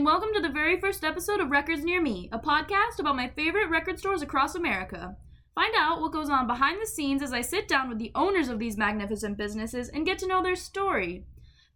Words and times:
and 0.00 0.06
welcome 0.06 0.30
to 0.32 0.40
the 0.40 0.48
very 0.48 0.80
first 0.80 1.04
episode 1.04 1.40
of 1.40 1.50
Records 1.50 1.84
Near 1.84 2.00
Me, 2.00 2.30
a 2.32 2.38
podcast 2.38 2.98
about 2.98 3.16
my 3.16 3.28
favorite 3.28 3.68
record 3.68 3.98
stores 3.98 4.22
across 4.22 4.54
America. 4.54 5.14
Find 5.54 5.74
out 5.76 6.00
what 6.00 6.12
goes 6.12 6.30
on 6.30 6.46
behind 6.46 6.80
the 6.80 6.86
scenes 6.86 7.20
as 7.20 7.34
I 7.34 7.42
sit 7.42 7.68
down 7.68 7.90
with 7.90 7.98
the 7.98 8.10
owners 8.14 8.48
of 8.48 8.58
these 8.58 8.78
magnificent 8.78 9.36
businesses 9.36 9.90
and 9.90 10.06
get 10.06 10.18
to 10.20 10.26
know 10.26 10.42
their 10.42 10.56
story. 10.56 11.26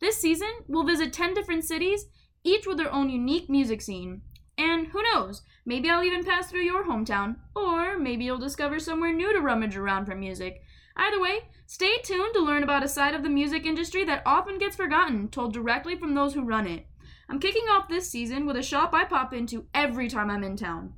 This 0.01 0.17
season, 0.17 0.49
we'll 0.67 0.87
visit 0.87 1.13
10 1.13 1.35
different 1.35 1.65
cities, 1.65 2.07
each 2.43 2.67
with 2.67 2.79
their 2.79 2.91
own 2.91 3.11
unique 3.11 3.51
music 3.51 3.83
scene. 3.83 4.23
And 4.57 4.87
who 4.87 5.03
knows, 5.03 5.43
maybe 5.67 5.91
I'll 5.91 6.03
even 6.03 6.25
pass 6.25 6.51
through 6.51 6.63
your 6.63 6.87
hometown, 6.87 7.37
or 7.55 7.99
maybe 7.99 8.25
you'll 8.25 8.39
discover 8.39 8.79
somewhere 8.79 9.13
new 9.13 9.35
to 9.35 9.41
rummage 9.41 9.77
around 9.77 10.07
for 10.07 10.15
music. 10.15 10.63
Either 10.97 11.21
way, 11.21 11.41
stay 11.67 11.99
tuned 12.03 12.33
to 12.33 12.41
learn 12.41 12.63
about 12.63 12.85
a 12.85 12.89
side 12.89 13.15
of 13.15 13.23
the 13.23 13.29
music 13.29 13.67
industry 13.67 14.03
that 14.05 14.23
often 14.25 14.57
gets 14.57 14.77
forgotten, 14.77 15.29
told 15.29 15.53
directly 15.53 15.95
from 15.95 16.15
those 16.15 16.33
who 16.33 16.43
run 16.43 16.67
it. 16.67 16.87
I'm 17.29 17.41
kicking 17.41 17.65
off 17.71 17.89
this 17.89 18.11
season 18.11 18.47
with 18.47 18.57
a 18.57 18.63
shop 18.63 18.93
I 18.93 19.05
pop 19.05 19.33
into 19.33 19.67
every 19.75 20.09
time 20.09 20.31
I'm 20.31 20.45
in 20.45 20.57
town. 20.57 20.93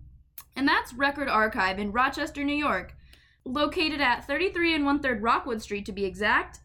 And 0.54 0.66
that's 0.66 0.94
Record 0.94 1.28
Archive 1.28 1.78
in 1.78 1.92
Rochester, 1.92 2.42
New 2.42 2.56
York, 2.56 2.94
located 3.44 4.00
at 4.00 4.26
33 4.26 4.74
and 4.74 4.84
one 4.84 5.00
third 5.00 5.22
Rockwood 5.22 5.62
Street 5.62 5.86
to 5.86 5.92
be 5.92 6.04
exact. 6.04 6.60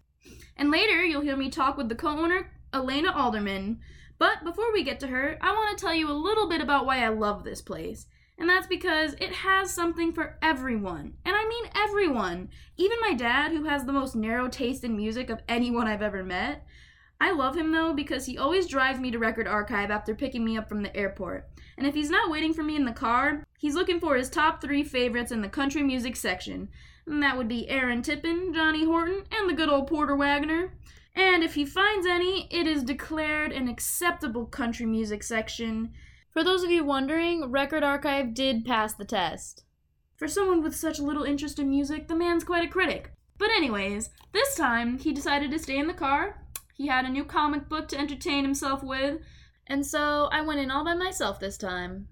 And 0.58 0.72
later, 0.72 1.04
you'll 1.04 1.22
hear 1.22 1.38
me 1.38 1.50
talk 1.50 1.78
with 1.78 1.90
the 1.90 1.96
co 1.96 2.10
owner, 2.10 2.52
Elena 2.74 3.12
Alderman. 3.12 3.80
But 4.18 4.44
before 4.44 4.72
we 4.72 4.84
get 4.84 5.00
to 5.02 5.08
her, 5.08 5.38
I 5.42 5.52
want 5.52 5.78
to 5.78 5.84
tell 5.84 5.94
you 5.94 6.10
a 6.10 6.14
little 6.14 6.48
bit 6.48 6.62
about 6.62 6.86
why 6.86 7.04
I 7.04 7.10
love 7.10 7.44
this 7.44 7.62
place. 7.62 8.06
And 8.38 8.50
that's 8.50 8.68
because 8.68 9.14
it 9.20 9.34
has 9.34 9.72
something 9.72 10.14
for 10.14 10.38
everyone. 10.42 11.14
And 11.26 11.36
I 11.36 11.48
mean 11.48 11.72
everyone. 11.76 12.50
Even 12.78 12.98
my 13.02 13.14
dad, 13.14 13.52
who 13.52 13.66
has 13.66 13.86
the 13.86 13.94
most 13.94 14.16
narrow 14.16 14.48
taste 14.48 14.84
in 14.84 14.96
music 14.96 15.30
of 15.30 15.42
anyone 15.48 15.88
I've 15.88 16.02
ever 16.02 16.24
met. 16.24 16.66
I 17.22 17.30
love 17.30 17.56
him 17.56 17.72
though 17.72 17.94
because 17.94 18.26
he 18.26 18.40
always 18.40 18.66
drives 18.66 19.00
me 19.00 19.12
to 19.12 19.20
Record 19.20 19.48
Archive 19.48 19.92
after 19.92 20.16
picking 20.16 20.44
me 20.44 20.58
up 20.58 20.68
from 20.68 20.82
the 20.82 20.94
airport. 20.98 21.48
And 21.78 21.86
if 21.86 21.94
he's 21.94 22.10
not 22.10 22.32
waiting 22.32 22.52
for 22.52 22.64
me 22.64 22.76
in 22.76 22.84
the 22.84 22.92
car, 22.92 23.44
he's 23.60 23.76
looking 23.76 24.00
for 24.00 24.16
his 24.16 24.28
top 24.28 24.60
three 24.60 24.84
favorites 24.84 25.32
in 25.32 25.44
the 25.44 25.48
country 25.48 25.84
music 25.84 26.16
section. 26.16 26.68
And 27.06 27.22
that 27.22 27.38
would 27.38 27.48
be 27.48 27.70
Aaron 27.70 28.02
Tippin, 28.02 28.52
Johnny 28.56 28.86
Horton, 28.86 29.22
and 29.32 29.48
the 29.48 29.54
good 29.54 29.70
old 29.70 29.86
Porter 29.86 30.16
Wagoner. 30.16 30.74
And 31.14 31.44
if 31.44 31.54
he 31.54 31.64
finds 31.64 32.08
any, 32.08 32.48
it 32.50 32.66
is 32.66 32.82
declared 32.82 33.52
an 33.52 33.68
acceptable 33.68 34.48
country 34.48 34.88
music 34.88 35.22
section. 35.22 35.92
For 36.32 36.44
those 36.44 36.64
of 36.64 36.72
you 36.72 36.84
wondering, 36.84 37.52
Record 37.52 37.84
Archive 37.84 38.34
did 38.34 38.66
pass 38.66 38.96
the 38.96 39.06
test. 39.06 39.64
For 40.18 40.28
someone 40.28 40.64
with 40.64 40.76
such 40.76 41.00
little 41.00 41.24
interest 41.24 41.60
in 41.60 41.70
music, 41.70 42.08
the 42.08 42.16
man's 42.16 42.44
quite 42.44 42.66
a 42.66 42.72
critic. 42.72 43.12
But, 43.38 43.52
anyways, 43.52 44.10
this 44.32 44.56
time 44.56 44.98
he 44.98 45.14
decided 45.14 45.52
to 45.52 45.60
stay 45.60 45.78
in 45.78 45.86
the 45.86 45.94
car. 45.94 46.42
He 46.76 46.88
had 46.88 47.06
a 47.06 47.10
new 47.10 47.24
comic 47.24 47.70
book 47.70 47.88
to 47.90 48.00
entertain 48.00 48.44
himself 48.44 48.84
with, 48.84 49.22
and 49.68 49.86
so 49.86 50.30
I 50.32 50.42
went 50.42 50.60
in 50.60 50.72
all 50.72 50.84
by 50.84 50.94
myself 50.94 51.40
this 51.40 51.58
time. 51.58 52.08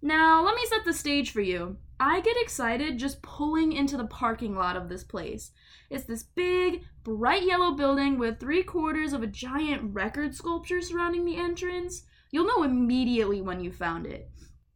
Now, 0.00 0.44
let 0.44 0.54
me 0.54 0.66
set 0.66 0.84
the 0.84 0.92
stage 0.92 1.30
for 1.30 1.40
you. 1.40 1.78
I 1.98 2.20
get 2.20 2.36
excited 2.40 2.98
just 2.98 3.22
pulling 3.22 3.72
into 3.72 3.96
the 3.96 4.04
parking 4.04 4.54
lot 4.54 4.76
of 4.76 4.88
this 4.88 5.04
place. 5.04 5.52
It's 5.90 6.04
this 6.04 6.22
big, 6.22 6.84
bright 7.04 7.44
yellow 7.44 7.72
building 7.72 8.18
with 8.18 8.40
three 8.40 8.62
quarters 8.62 9.12
of 9.12 9.22
a 9.22 9.28
giant 9.28 9.94
record 9.94 10.34
sculpture 10.34 10.80
surrounding 10.80 11.24
the 11.24 11.36
entrance. 11.36 12.02
You'll 12.30 12.46
know 12.46 12.64
immediately 12.64 13.40
when 13.40 13.60
you 13.60 13.70
found 13.70 14.06
it. 14.06 14.28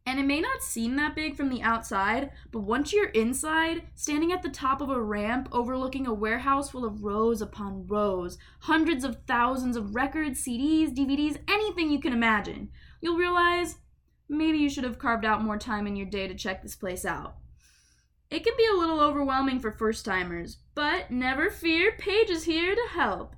And 0.09 0.19
it 0.19 0.25
may 0.25 0.41
not 0.41 0.63
seem 0.63 0.95
that 0.95 1.13
big 1.13 1.37
from 1.37 1.49
the 1.49 1.61
outside, 1.61 2.31
but 2.51 2.61
once 2.61 2.91
you're 2.91 3.09
inside, 3.09 3.83
standing 3.93 4.31
at 4.31 4.41
the 4.41 4.49
top 4.49 4.81
of 4.81 4.89
a 4.89 4.99
ramp 4.99 5.47
overlooking 5.51 6.07
a 6.07 6.13
warehouse 6.15 6.71
full 6.71 6.83
of 6.83 7.03
rows 7.03 7.43
upon 7.43 7.85
rows, 7.85 8.39
hundreds 8.61 9.03
of 9.03 9.17
thousands 9.27 9.77
of 9.77 9.93
records, 9.93 10.43
CDs, 10.43 10.95
DVDs, 10.95 11.37
anything 11.47 11.91
you 11.91 11.99
can 11.99 12.11
imagine, 12.11 12.69
you'll 13.01 13.17
realize 13.17 13.75
maybe 14.27 14.57
you 14.57 14.67
should 14.67 14.83
have 14.83 14.97
carved 14.97 15.25
out 15.25 15.43
more 15.43 15.59
time 15.59 15.85
in 15.85 15.95
your 15.95 16.07
day 16.07 16.27
to 16.27 16.33
check 16.33 16.63
this 16.63 16.75
place 16.75 17.05
out. 17.05 17.35
It 18.31 18.43
can 18.43 18.55
be 18.57 18.65
a 18.65 18.79
little 18.79 19.01
overwhelming 19.01 19.59
for 19.59 19.71
first 19.71 20.05
timers, 20.05 20.57
but 20.73 21.11
never 21.11 21.51
fear, 21.51 21.91
Paige 21.99 22.31
is 22.31 22.45
here 22.45 22.73
to 22.73 22.87
help. 22.93 23.35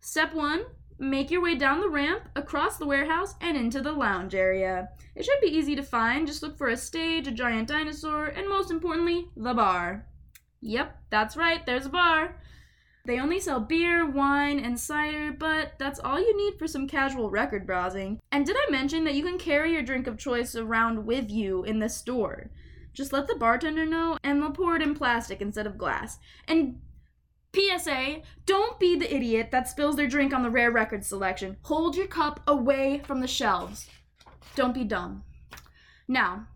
Step 0.00 0.32
one 0.32 0.64
Make 0.98 1.30
your 1.30 1.42
way 1.42 1.54
down 1.54 1.80
the 1.80 1.88
ramp, 1.88 2.28
across 2.36 2.78
the 2.78 2.86
warehouse, 2.86 3.34
and 3.40 3.56
into 3.56 3.82
the 3.82 3.92
lounge 3.92 4.34
area. 4.34 4.88
It 5.14 5.24
should 5.24 5.40
be 5.42 5.48
easy 5.48 5.76
to 5.76 5.82
find. 5.82 6.26
Just 6.26 6.42
look 6.42 6.56
for 6.56 6.68
a 6.68 6.76
stage, 6.76 7.26
a 7.26 7.32
giant 7.32 7.68
dinosaur, 7.68 8.26
and 8.26 8.48
most 8.48 8.70
importantly, 8.70 9.28
the 9.36 9.52
bar. 9.52 10.06
Yep, 10.62 10.96
that's 11.10 11.36
right, 11.36 11.64
there's 11.66 11.86
a 11.86 11.90
bar. 11.90 12.40
They 13.04 13.20
only 13.20 13.38
sell 13.38 13.60
beer, 13.60 14.04
wine, 14.10 14.58
and 14.58 14.80
cider, 14.80 15.32
but 15.32 15.74
that's 15.78 16.00
all 16.00 16.18
you 16.18 16.36
need 16.36 16.58
for 16.58 16.66
some 16.66 16.88
casual 16.88 17.30
record 17.30 17.66
browsing. 17.66 18.18
And 18.32 18.44
did 18.44 18.56
I 18.56 18.70
mention 18.70 19.04
that 19.04 19.14
you 19.14 19.22
can 19.22 19.38
carry 19.38 19.72
your 19.72 19.82
drink 19.82 20.06
of 20.06 20.18
choice 20.18 20.56
around 20.56 21.06
with 21.06 21.30
you 21.30 21.62
in 21.62 21.78
the 21.78 21.88
store? 21.88 22.50
Just 22.94 23.12
let 23.12 23.28
the 23.28 23.36
bartender 23.36 23.86
know, 23.86 24.18
and 24.24 24.40
they'll 24.40 24.50
pour 24.50 24.74
it 24.74 24.82
in 24.82 24.94
plastic 24.94 25.40
instead 25.40 25.66
of 25.66 25.78
glass. 25.78 26.18
And 26.48 26.80
PSA, 27.54 28.22
don't 28.44 28.78
be 28.78 28.96
the 28.96 29.14
idiot 29.14 29.50
that 29.50 29.68
spills 29.68 29.96
their 29.96 30.06
drink 30.06 30.34
on 30.34 30.42
the 30.42 30.50
rare 30.50 30.70
record 30.70 31.04
selection. 31.04 31.56
Hold 31.62 31.96
your 31.96 32.06
cup 32.06 32.40
away 32.46 33.02
from 33.04 33.20
the 33.20 33.26
shelves. 33.26 33.88
Don't 34.54 34.74
be 34.74 34.84
dumb. 34.84 35.24
Now, 36.08 36.48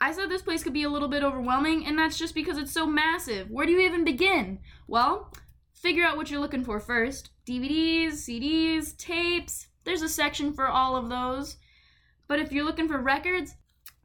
I 0.00 0.12
said 0.12 0.30
this 0.30 0.42
place 0.42 0.62
could 0.62 0.72
be 0.72 0.82
a 0.82 0.90
little 0.90 1.08
bit 1.08 1.22
overwhelming, 1.22 1.86
and 1.86 1.98
that's 1.98 2.18
just 2.18 2.34
because 2.34 2.56
it's 2.56 2.72
so 2.72 2.86
massive. 2.86 3.50
Where 3.50 3.66
do 3.66 3.72
you 3.72 3.80
even 3.80 4.04
begin? 4.04 4.60
Well, 4.88 5.32
figure 5.74 6.04
out 6.04 6.16
what 6.16 6.30
you're 6.30 6.40
looking 6.40 6.64
for 6.64 6.80
first 6.80 7.30
DVDs, 7.46 8.12
CDs, 8.12 8.96
tapes. 8.96 9.66
There's 9.84 10.02
a 10.02 10.08
section 10.08 10.54
for 10.54 10.68
all 10.68 10.96
of 10.96 11.08
those. 11.08 11.56
But 12.28 12.38
if 12.38 12.52
you're 12.52 12.64
looking 12.64 12.88
for 12.88 12.98
records, 12.98 13.56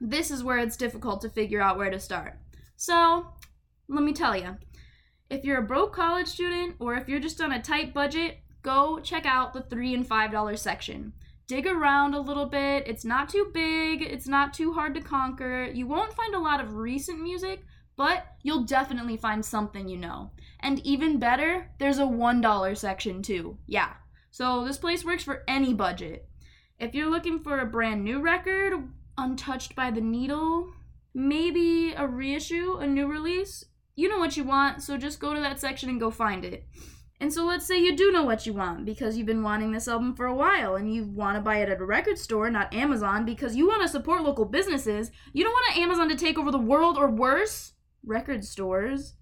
this 0.01 0.31
is 0.31 0.43
where 0.43 0.57
it's 0.57 0.77
difficult 0.77 1.21
to 1.21 1.29
figure 1.29 1.61
out 1.61 1.77
where 1.77 1.91
to 1.91 1.99
start. 1.99 2.39
So, 2.75 3.27
let 3.87 4.03
me 4.03 4.13
tell 4.13 4.35
you 4.35 4.57
if 5.29 5.43
you're 5.43 5.59
a 5.59 5.63
broke 5.63 5.93
college 5.93 6.27
student 6.27 6.75
or 6.79 6.95
if 6.95 7.07
you're 7.07 7.19
just 7.19 7.41
on 7.41 7.51
a 7.51 7.61
tight 7.61 7.93
budget, 7.93 8.39
go 8.61 8.99
check 8.99 9.25
out 9.25 9.53
the 9.53 9.61
three 9.61 9.93
and 9.93 10.07
five 10.07 10.31
dollar 10.31 10.55
section. 10.55 11.13
Dig 11.47 11.67
around 11.67 12.13
a 12.13 12.19
little 12.19 12.47
bit. 12.47 12.87
It's 12.87 13.05
not 13.05 13.29
too 13.29 13.51
big, 13.53 14.01
it's 14.01 14.27
not 14.27 14.53
too 14.53 14.73
hard 14.73 14.95
to 14.95 15.01
conquer. 15.01 15.69
You 15.71 15.87
won't 15.87 16.13
find 16.13 16.33
a 16.33 16.39
lot 16.39 16.59
of 16.59 16.75
recent 16.75 17.21
music, 17.21 17.63
but 17.95 18.25
you'll 18.41 18.63
definitely 18.63 19.17
find 19.17 19.45
something 19.45 19.87
you 19.87 19.97
know. 19.97 20.31
And 20.59 20.79
even 20.79 21.19
better, 21.19 21.69
there's 21.79 21.99
a 21.99 22.03
$1 22.03 22.77
section 22.77 23.21
too. 23.21 23.57
Yeah. 23.67 23.93
So 24.31 24.65
this 24.65 24.77
place 24.77 25.05
works 25.05 25.23
for 25.23 25.43
any 25.47 25.73
budget. 25.73 26.27
If 26.79 26.93
you're 26.93 27.09
looking 27.09 27.39
for 27.39 27.59
a 27.59 27.65
brand 27.65 28.03
new 28.03 28.19
record, 28.19 28.89
untouched 29.17 29.75
by 29.75 29.91
the 29.91 30.01
needle, 30.01 30.71
maybe 31.13 31.93
a 31.93 32.05
reissue, 32.05 32.77
a 32.77 32.87
new 32.87 33.07
release, 33.07 33.63
you 33.95 34.09
know 34.09 34.19
what 34.19 34.35
you 34.35 34.43
want, 34.43 34.81
so 34.81 34.97
just 34.97 35.19
go 35.19 35.33
to 35.33 35.39
that 35.39 35.59
section 35.59 35.89
and 35.89 35.99
go 35.99 36.11
find 36.11 36.43
it. 36.43 36.65
And 37.19 37.31
so 37.31 37.45
let's 37.45 37.65
say 37.65 37.79
you 37.79 37.95
do 37.95 38.11
know 38.11 38.23
what 38.23 38.45
you 38.45 38.53
want 38.53 38.83
because 38.83 39.17
you've 39.17 39.25
been 39.25 39.43
wanting 39.43 39.71
this 39.71 39.87
album 39.87 40.15
for 40.15 40.25
a 40.25 40.35
while 40.35 40.75
and 40.75 40.93
you 40.93 41.05
want 41.05 41.37
to 41.37 41.41
buy 41.41 41.57
it 41.57 41.69
at 41.69 41.79
a 41.79 41.85
record 41.85 42.17
store, 42.17 42.49
not 42.49 42.73
Amazon, 42.73 43.23
because 43.23 43.55
you 43.55 43.67
want 43.67 43.81
to 43.83 43.87
support 43.87 44.23
local 44.23 44.43
businesses. 44.43 45.11
You 45.31 45.45
don't 45.45 45.53
want 45.53 45.77
Amazon 45.77 46.09
to 46.09 46.15
take 46.15 46.37
over 46.37 46.51
the 46.51 46.57
world 46.57 46.97
or 46.97 47.09
worse, 47.09 47.71
record 48.05 48.43
stores. 48.43 49.13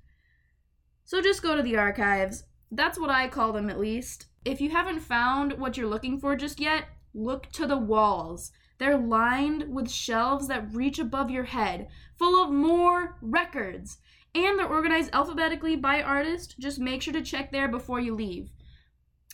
So 1.05 1.21
just 1.21 1.43
go 1.43 1.55
to 1.55 1.61
the 1.61 1.77
archives. 1.77 2.45
That's 2.71 2.97
what 2.97 3.11
I 3.11 3.27
call 3.27 3.53
them 3.53 3.69
at 3.69 3.79
least. 3.79 4.25
If 4.43 4.59
you 4.59 4.71
haven't 4.71 5.01
found 5.01 5.53
what 5.59 5.77
you're 5.77 5.87
looking 5.87 6.19
for 6.19 6.35
just 6.35 6.59
yet, 6.59 6.85
look 7.13 7.51
to 7.51 7.67
the 7.67 7.77
walls. 7.77 8.51
They're 8.79 8.97
lined 8.97 9.71
with 9.73 9.89
shelves 9.89 10.47
that 10.47 10.73
reach 10.73 10.97
above 10.97 11.29
your 11.29 11.43
head, 11.43 11.89
full 12.17 12.43
of 12.43 12.51
more 12.51 13.17
records 13.21 13.99
and 14.35 14.57
they're 14.57 14.67
organized 14.67 15.11
alphabetically 15.13 15.75
by 15.75 16.01
artist. 16.01 16.55
Just 16.59 16.79
make 16.79 17.01
sure 17.01 17.13
to 17.13 17.21
check 17.21 17.51
there 17.51 17.67
before 17.67 17.99
you 17.99 18.15
leave. 18.15 18.49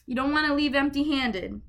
You 0.06 0.16
don't 0.16 0.32
want 0.32 0.48
to 0.48 0.54
leave 0.54 0.76
empty 0.76 1.10
handed. 1.12 1.62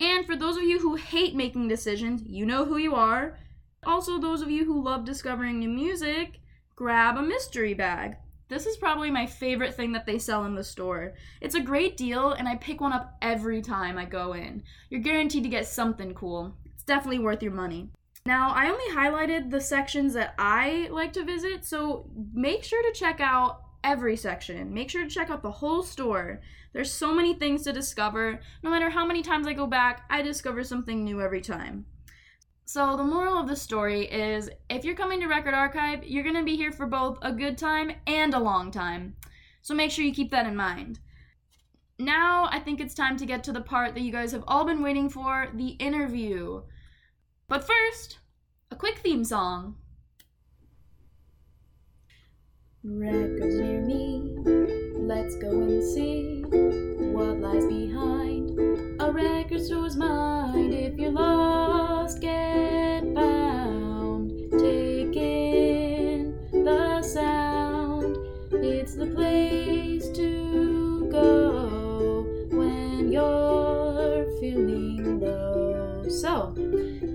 And 0.00 0.26
for 0.26 0.34
those 0.34 0.56
of 0.56 0.64
you 0.64 0.80
who 0.80 0.96
hate 0.96 1.36
making 1.36 1.68
decisions, 1.68 2.22
you 2.26 2.44
know 2.44 2.64
who 2.64 2.76
you 2.76 2.94
are. 2.94 3.38
Also, 3.86 4.18
those 4.18 4.42
of 4.42 4.50
you 4.50 4.64
who 4.64 4.82
love 4.82 5.04
discovering 5.04 5.58
new 5.58 5.68
music, 5.68 6.40
grab 6.74 7.16
a 7.16 7.22
mystery 7.22 7.74
bag. 7.74 8.16
This 8.48 8.66
is 8.66 8.76
probably 8.76 9.10
my 9.10 9.26
favorite 9.26 9.74
thing 9.74 9.92
that 9.92 10.04
they 10.06 10.18
sell 10.18 10.44
in 10.44 10.54
the 10.54 10.64
store. 10.64 11.14
It's 11.40 11.54
a 11.54 11.60
great 11.60 11.96
deal, 11.96 12.32
and 12.32 12.48
I 12.48 12.56
pick 12.56 12.80
one 12.80 12.92
up 12.92 13.16
every 13.22 13.62
time 13.62 13.96
I 13.96 14.04
go 14.04 14.32
in. 14.32 14.62
You're 14.90 15.00
guaranteed 15.00 15.44
to 15.44 15.48
get 15.48 15.66
something 15.66 16.12
cool. 16.14 16.56
It's 16.74 16.84
definitely 16.84 17.20
worth 17.20 17.42
your 17.42 17.52
money. 17.52 17.90
Now, 18.26 18.52
I 18.52 18.70
only 18.70 18.90
highlighted 18.94 19.50
the 19.50 19.60
sections 19.60 20.14
that 20.14 20.34
I 20.38 20.88
like 20.90 21.12
to 21.12 21.24
visit, 21.24 21.62
so 21.66 22.08
make 22.32 22.64
sure 22.64 22.82
to 22.82 22.98
check 22.98 23.20
out 23.20 23.60
every 23.82 24.16
section. 24.16 24.72
Make 24.72 24.88
sure 24.88 25.04
to 25.04 25.10
check 25.10 25.28
out 25.28 25.42
the 25.42 25.50
whole 25.50 25.82
store. 25.82 26.40
There's 26.72 26.90
so 26.90 27.14
many 27.14 27.34
things 27.34 27.64
to 27.64 27.72
discover. 27.72 28.40
No 28.62 28.70
matter 28.70 28.88
how 28.88 29.04
many 29.04 29.20
times 29.20 29.46
I 29.46 29.52
go 29.52 29.66
back, 29.66 30.06
I 30.08 30.22
discover 30.22 30.64
something 30.64 31.04
new 31.04 31.20
every 31.20 31.42
time. 31.42 31.84
So, 32.64 32.96
the 32.96 33.04
moral 33.04 33.38
of 33.38 33.46
the 33.46 33.56
story 33.56 34.06
is 34.06 34.48
if 34.70 34.86
you're 34.86 34.94
coming 34.94 35.20
to 35.20 35.26
Record 35.26 35.52
Archive, 35.52 36.02
you're 36.04 36.22
going 36.22 36.34
to 36.34 36.44
be 36.44 36.56
here 36.56 36.72
for 36.72 36.86
both 36.86 37.18
a 37.20 37.30
good 37.30 37.58
time 37.58 37.92
and 38.06 38.32
a 38.32 38.40
long 38.40 38.70
time. 38.70 39.16
So, 39.60 39.74
make 39.74 39.90
sure 39.90 40.02
you 40.02 40.14
keep 40.14 40.30
that 40.30 40.46
in 40.46 40.56
mind. 40.56 40.98
now 41.98 42.48
I 42.50 42.58
think 42.58 42.80
it's 42.80 42.94
time 42.94 43.18
to 43.18 43.26
get 43.26 43.44
to 43.44 43.52
the 43.52 43.60
part 43.60 43.92
that 43.94 44.02
you 44.02 44.12
guys 44.12 44.32
have 44.32 44.44
all 44.48 44.64
been 44.64 44.82
waiting 44.82 45.10
for 45.10 45.48
the 45.52 45.68
interview. 45.72 46.62
But 47.48 47.66
first, 47.66 48.18
a 48.70 48.76
quick 48.76 48.98
theme 48.98 49.24
song. 49.24 49.76
Records 52.82 53.56
near 53.56 53.80
me, 53.80 54.34
let's 54.96 55.36
go 55.36 55.50
and 55.50 55.82
see 55.82 56.42
what 56.42 57.40
lies 57.40 57.66
behind 57.66 58.34
a 59.00 59.10
record 59.10 59.60
store's 59.60 59.96
mind. 59.96 60.72
If 60.72 60.98
you're 60.98 61.10
lost, 61.10 62.20
get 62.20 63.02
found. 63.14 64.30
Take 64.52 65.16
in 65.16 66.34
the 66.52 67.02
sound, 67.02 68.16
it's 68.52 68.94
the 68.94 69.06
place 69.06 70.08
to 70.16 71.08
go 71.10 72.26
when 72.50 73.12
you're 73.12 74.26
feeling 74.40 75.20
low. 75.20 76.08
So, 76.08 76.53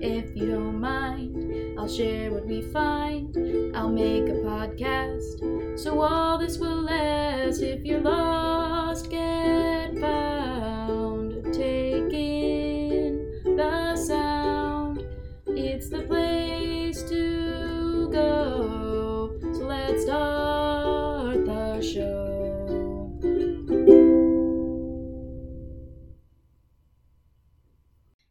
if 0.02 0.34
you 0.34 0.50
don't 0.50 0.80
mind, 0.80 1.78
I'll 1.78 1.88
share 1.88 2.30
what 2.32 2.46
we 2.46 2.62
find. 2.62 3.36
I'll 3.76 3.90
make 3.90 4.28
a 4.28 4.38
podcast, 4.42 5.78
so 5.78 6.00
all 6.00 6.38
this 6.38 6.58
will 6.58 6.82
last. 6.82 7.60
If 7.60 7.84
you're 7.84 8.00
lost, 8.00 9.10
get 9.10 9.98
found. 9.98 11.44
Take 11.52 12.12
in 12.12 13.42
the 13.44 13.96
sound. 13.96 15.06
It's 15.46 15.90
the 15.90 16.02
place 16.02 17.02
to 17.10 18.08
go. 18.10 19.38
So 19.52 19.64
let's 19.66 20.02
start 20.02 21.44
the 21.44 21.80
show. 21.82 22.26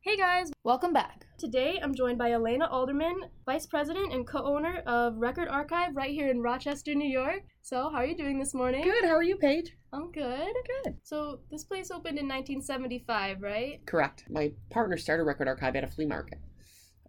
Hey 0.02 0.18
guys, 0.18 0.52
welcome 0.64 0.94
back. 0.94 1.29
Today 1.40 1.80
I'm 1.82 1.96
joined 1.96 2.18
by 2.18 2.34
Elena 2.34 2.68
Alderman, 2.70 3.16
Vice 3.46 3.66
President 3.66 4.12
and 4.12 4.28
co 4.28 4.44
owner 4.44 4.84
of 4.86 5.16
Record 5.16 5.48
Archive 5.48 5.96
right 5.96 6.12
here 6.12 6.30
in 6.30 6.42
Rochester, 6.42 6.94
New 6.94 7.08
York. 7.08 7.44
So, 7.62 7.90
how 7.90 8.00
are 8.00 8.06
you 8.06 8.18
doing 8.18 8.40
this 8.40 8.54
morning? 8.54 8.84
Good. 8.84 9.06
How 9.06 9.16
are 9.16 9.24
you, 9.24 9.38
Paige? 9.38 9.78
I'm 9.94 10.12
good. 10.12 10.54
Good. 10.84 10.98
So, 11.04 11.40
this 11.50 11.64
place 11.64 11.92
opened 11.92 12.18
in 12.20 12.28
1975, 12.28 13.42
right? 13.42 13.80
Correct. 13.86 14.26
My 14.30 14.52
partner 14.70 14.98
started 14.98 15.24
Record 15.24 15.48
Archive 15.48 15.78
at 15.78 15.86
a 15.86 15.88
flea 15.88 16.08
market. 16.08 16.40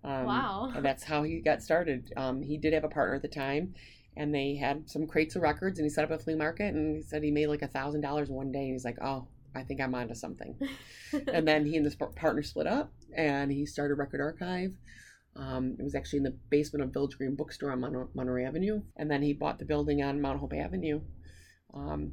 Um, 0.05 0.27
Wow. 0.27 0.73
And 0.77 0.85
that's 0.85 1.03
how 1.03 1.25
he 1.25 1.41
got 1.41 1.61
started. 1.61 2.13
Um, 2.17 2.41
he 2.41 2.57
did 2.57 2.73
have 2.73 2.85
a 2.85 2.89
partner 2.89 3.17
at 3.17 3.23
the 3.23 3.29
time, 3.29 3.75
and 4.17 4.33
they 4.33 4.55
had 4.55 4.89
some 4.89 5.09
crates 5.09 5.35
of 5.35 5.43
records, 5.43 5.81
and 5.81 5.87
he 5.87 5.91
set 5.91 6.05
up 6.05 6.13
a 6.13 6.23
flea 6.23 6.37
market, 6.37 6.73
and 6.73 6.95
he 6.95 7.03
said 7.03 7.25
he 7.25 7.33
made 7.33 7.49
like 7.49 7.63
a 7.63 7.69
thousand 7.69 8.03
dollars 8.03 8.31
one 8.31 8.53
day. 8.53 8.61
And 8.63 8.73
he's 8.75 8.85
like, 8.85 8.99
"Oh, 9.03 9.27
I 9.57 9.65
think 9.65 9.81
I'm 9.81 9.93
onto 9.93 10.15
something." 10.15 10.57
and 11.33 11.49
then 11.49 11.67
he 11.67 11.77
and 11.77 11.85
this 11.85 11.97
partner 11.97 12.45
split 12.45 12.69
up, 12.69 12.93
and 13.17 13.51
he 13.51 13.67
started 13.67 13.95
Record 13.95 14.21
Archive. 14.21 14.73
Um, 15.37 15.77
it 15.79 15.83
was 15.83 15.95
actually 15.95 16.19
in 16.19 16.23
the 16.25 16.37
basement 16.51 16.85
of 16.85 16.93
Village 16.93 17.17
Green 17.17 17.37
Bookstore 17.37 17.73
on 17.73 17.81
Mon- 17.81 18.09
Monterey 18.15 18.45
Avenue, 18.45 18.83
and 18.97 19.11
then 19.11 19.23
he 19.23 19.33
bought 19.33 19.59
the 19.59 19.65
building 19.65 20.03
on 20.03 20.21
Mount 20.21 20.41
Hope 20.41 20.53
Avenue, 20.55 21.01
um, 21.73 22.13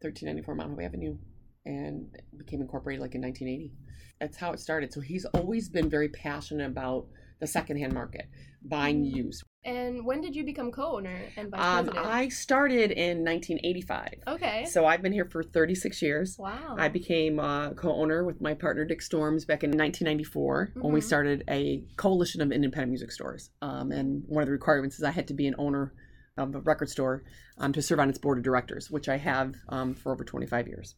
1394 0.00 0.54
Mount 0.54 0.70
Hope 0.70 0.82
Avenue, 0.82 1.18
and 1.66 2.16
became 2.36 2.60
incorporated 2.60 3.02
like 3.02 3.14
in 3.14 3.22
1980. 3.22 3.72
That's 4.20 4.36
how 4.36 4.52
it 4.52 4.60
started. 4.60 4.92
So 4.92 5.00
he's 5.00 5.24
always 5.24 5.68
been 5.68 5.90
very 5.90 6.08
passionate 6.08 6.66
about 6.66 7.08
the 7.40 7.46
secondhand 7.46 7.92
market, 7.92 8.28
buying 8.62 9.04
Mhm. 9.04 9.16
used. 9.16 9.42
And 9.64 10.04
when 10.04 10.20
did 10.20 10.34
you 10.36 10.44
become 10.44 10.70
co 10.70 10.96
owner 10.96 11.18
and 11.36 11.50
Vice 11.50 11.60
Um, 11.60 11.84
President? 11.86 12.06
I 12.06 12.28
started 12.28 12.90
in 12.90 13.24
1985, 13.24 14.14
okay. 14.28 14.64
so 14.66 14.84
I've 14.86 15.02
been 15.02 15.12
here 15.12 15.24
for 15.24 15.42
36 15.42 16.02
years. 16.02 16.36
wow. 16.38 16.76
I 16.78 16.88
became 16.88 17.38
uh, 17.40 17.70
co-owner 17.70 18.24
with 18.24 18.40
my 18.40 18.54
partner 18.54 18.84
Dick 18.84 19.00
Storms 19.02 19.44
back 19.44 19.64
in 19.64 19.70
1994 19.70 20.72
when 20.74 20.92
we 20.92 21.00
Mhm. 21.00 21.04
started 21.04 21.44
a 21.48 21.84
coalition 21.96 22.40
of 22.40 22.52
independent 22.52 22.90
music 22.90 23.12
stores. 23.12 23.50
Um, 23.62 23.90
and 23.92 24.22
one 24.26 24.42
of 24.42 24.46
the 24.46 24.52
requirements 24.52 24.96
is 24.96 25.02
I 25.04 25.10
had 25.10 25.28
to 25.28 25.34
be 25.34 25.46
an 25.46 25.54
owner 25.58 25.92
of 26.36 26.54
a 26.54 26.60
record 26.60 26.88
store 26.88 27.22
um, 27.58 27.72
to 27.72 27.80
serve 27.80 28.00
on 28.00 28.08
its 28.08 28.18
board 28.18 28.38
of 28.38 28.44
directors, 28.44 28.90
which 28.90 29.08
I 29.08 29.16
have 29.18 29.54
um, 29.68 29.94
for 29.94 30.12
over 30.12 30.24
25 30.24 30.66
years. 30.66 30.96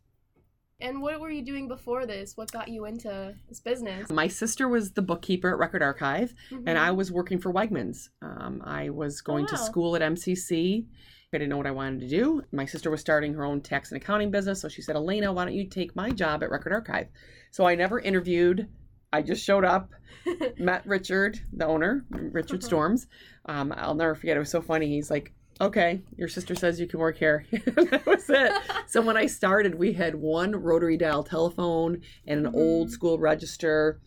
And 0.80 1.00
what 1.00 1.20
were 1.20 1.30
you 1.30 1.42
doing 1.42 1.68
before 1.68 2.04
this? 2.06 2.36
What 2.36 2.52
got 2.52 2.68
you 2.68 2.84
into 2.84 3.34
this 3.48 3.60
business? 3.60 4.10
My 4.10 4.28
sister 4.28 4.68
was 4.68 4.92
the 4.92 5.02
bookkeeper 5.02 5.50
at 5.50 5.58
Record 5.58 5.82
Archive, 5.82 6.34
and 6.50 6.66
Mhm. 6.66 6.76
I 6.76 6.90
was 6.90 7.10
working 7.10 7.38
for 7.38 7.52
Wegmans. 7.52 8.10
Um, 8.20 8.60
I 8.64 8.90
was 8.90 9.20
going 9.22 9.46
to 9.46 9.54
wow. 9.54 9.60
school 9.60 9.96
at 9.96 10.02
MCC. 10.02 10.86
I 11.32 11.38
didn't 11.38 11.48
know 11.50 11.56
what 11.56 11.66
I 11.66 11.70
wanted 11.72 12.00
to 12.00 12.08
do. 12.08 12.42
My 12.52 12.66
sister 12.66 12.90
was 12.90 13.00
starting 13.00 13.34
her 13.34 13.44
own 13.44 13.60
tax 13.60 13.90
and 13.90 14.00
accounting 14.00 14.30
business, 14.30 14.60
so 14.60 14.68
she 14.68 14.82
said, 14.82 14.96
Elena, 14.96 15.32
why 15.32 15.44
don't 15.44 15.54
you 15.54 15.66
take 15.66 15.96
my 15.96 16.10
job 16.10 16.42
at 16.42 16.50
Record 16.50 16.72
Archive? 16.72 17.08
So 17.50 17.66
I 17.66 17.74
never 17.74 17.98
interviewed. 17.98 18.68
I 19.12 19.22
just 19.22 19.42
showed 19.44 19.64
up, 19.64 19.90
met 20.58 20.86
Richard, 20.86 21.40
the 21.52 21.66
owner, 21.66 22.04
Richard 22.10 22.62
Storms. 22.64 23.06
Um, 23.46 23.72
I'll 23.76 23.94
never 23.94 24.14
forget. 24.14 24.36
It 24.36 24.40
was 24.40 24.50
so 24.50 24.60
funny. 24.60 24.88
He's 24.88 25.10
like, 25.10 25.32
"Okay, 25.60 26.02
your 26.16 26.28
sister 26.28 26.54
says 26.54 26.78
you 26.80 26.86
can 26.86 27.00
work 27.00 27.16
here." 27.16 27.44
that 27.52 28.04
was 28.06 28.28
it. 28.28 28.52
So 28.88 29.02
when 29.02 29.16
I 29.16 29.26
started, 29.26 29.74
we 29.74 29.92
had 29.94 30.14
one 30.14 30.52
rotary 30.54 30.96
dial 30.96 31.24
telephone 31.24 32.02
and 32.26 32.46
an 32.46 32.54
old 32.54 32.88
Mhm. 32.88 32.90
school 32.90 33.18
register. 33.18 34.00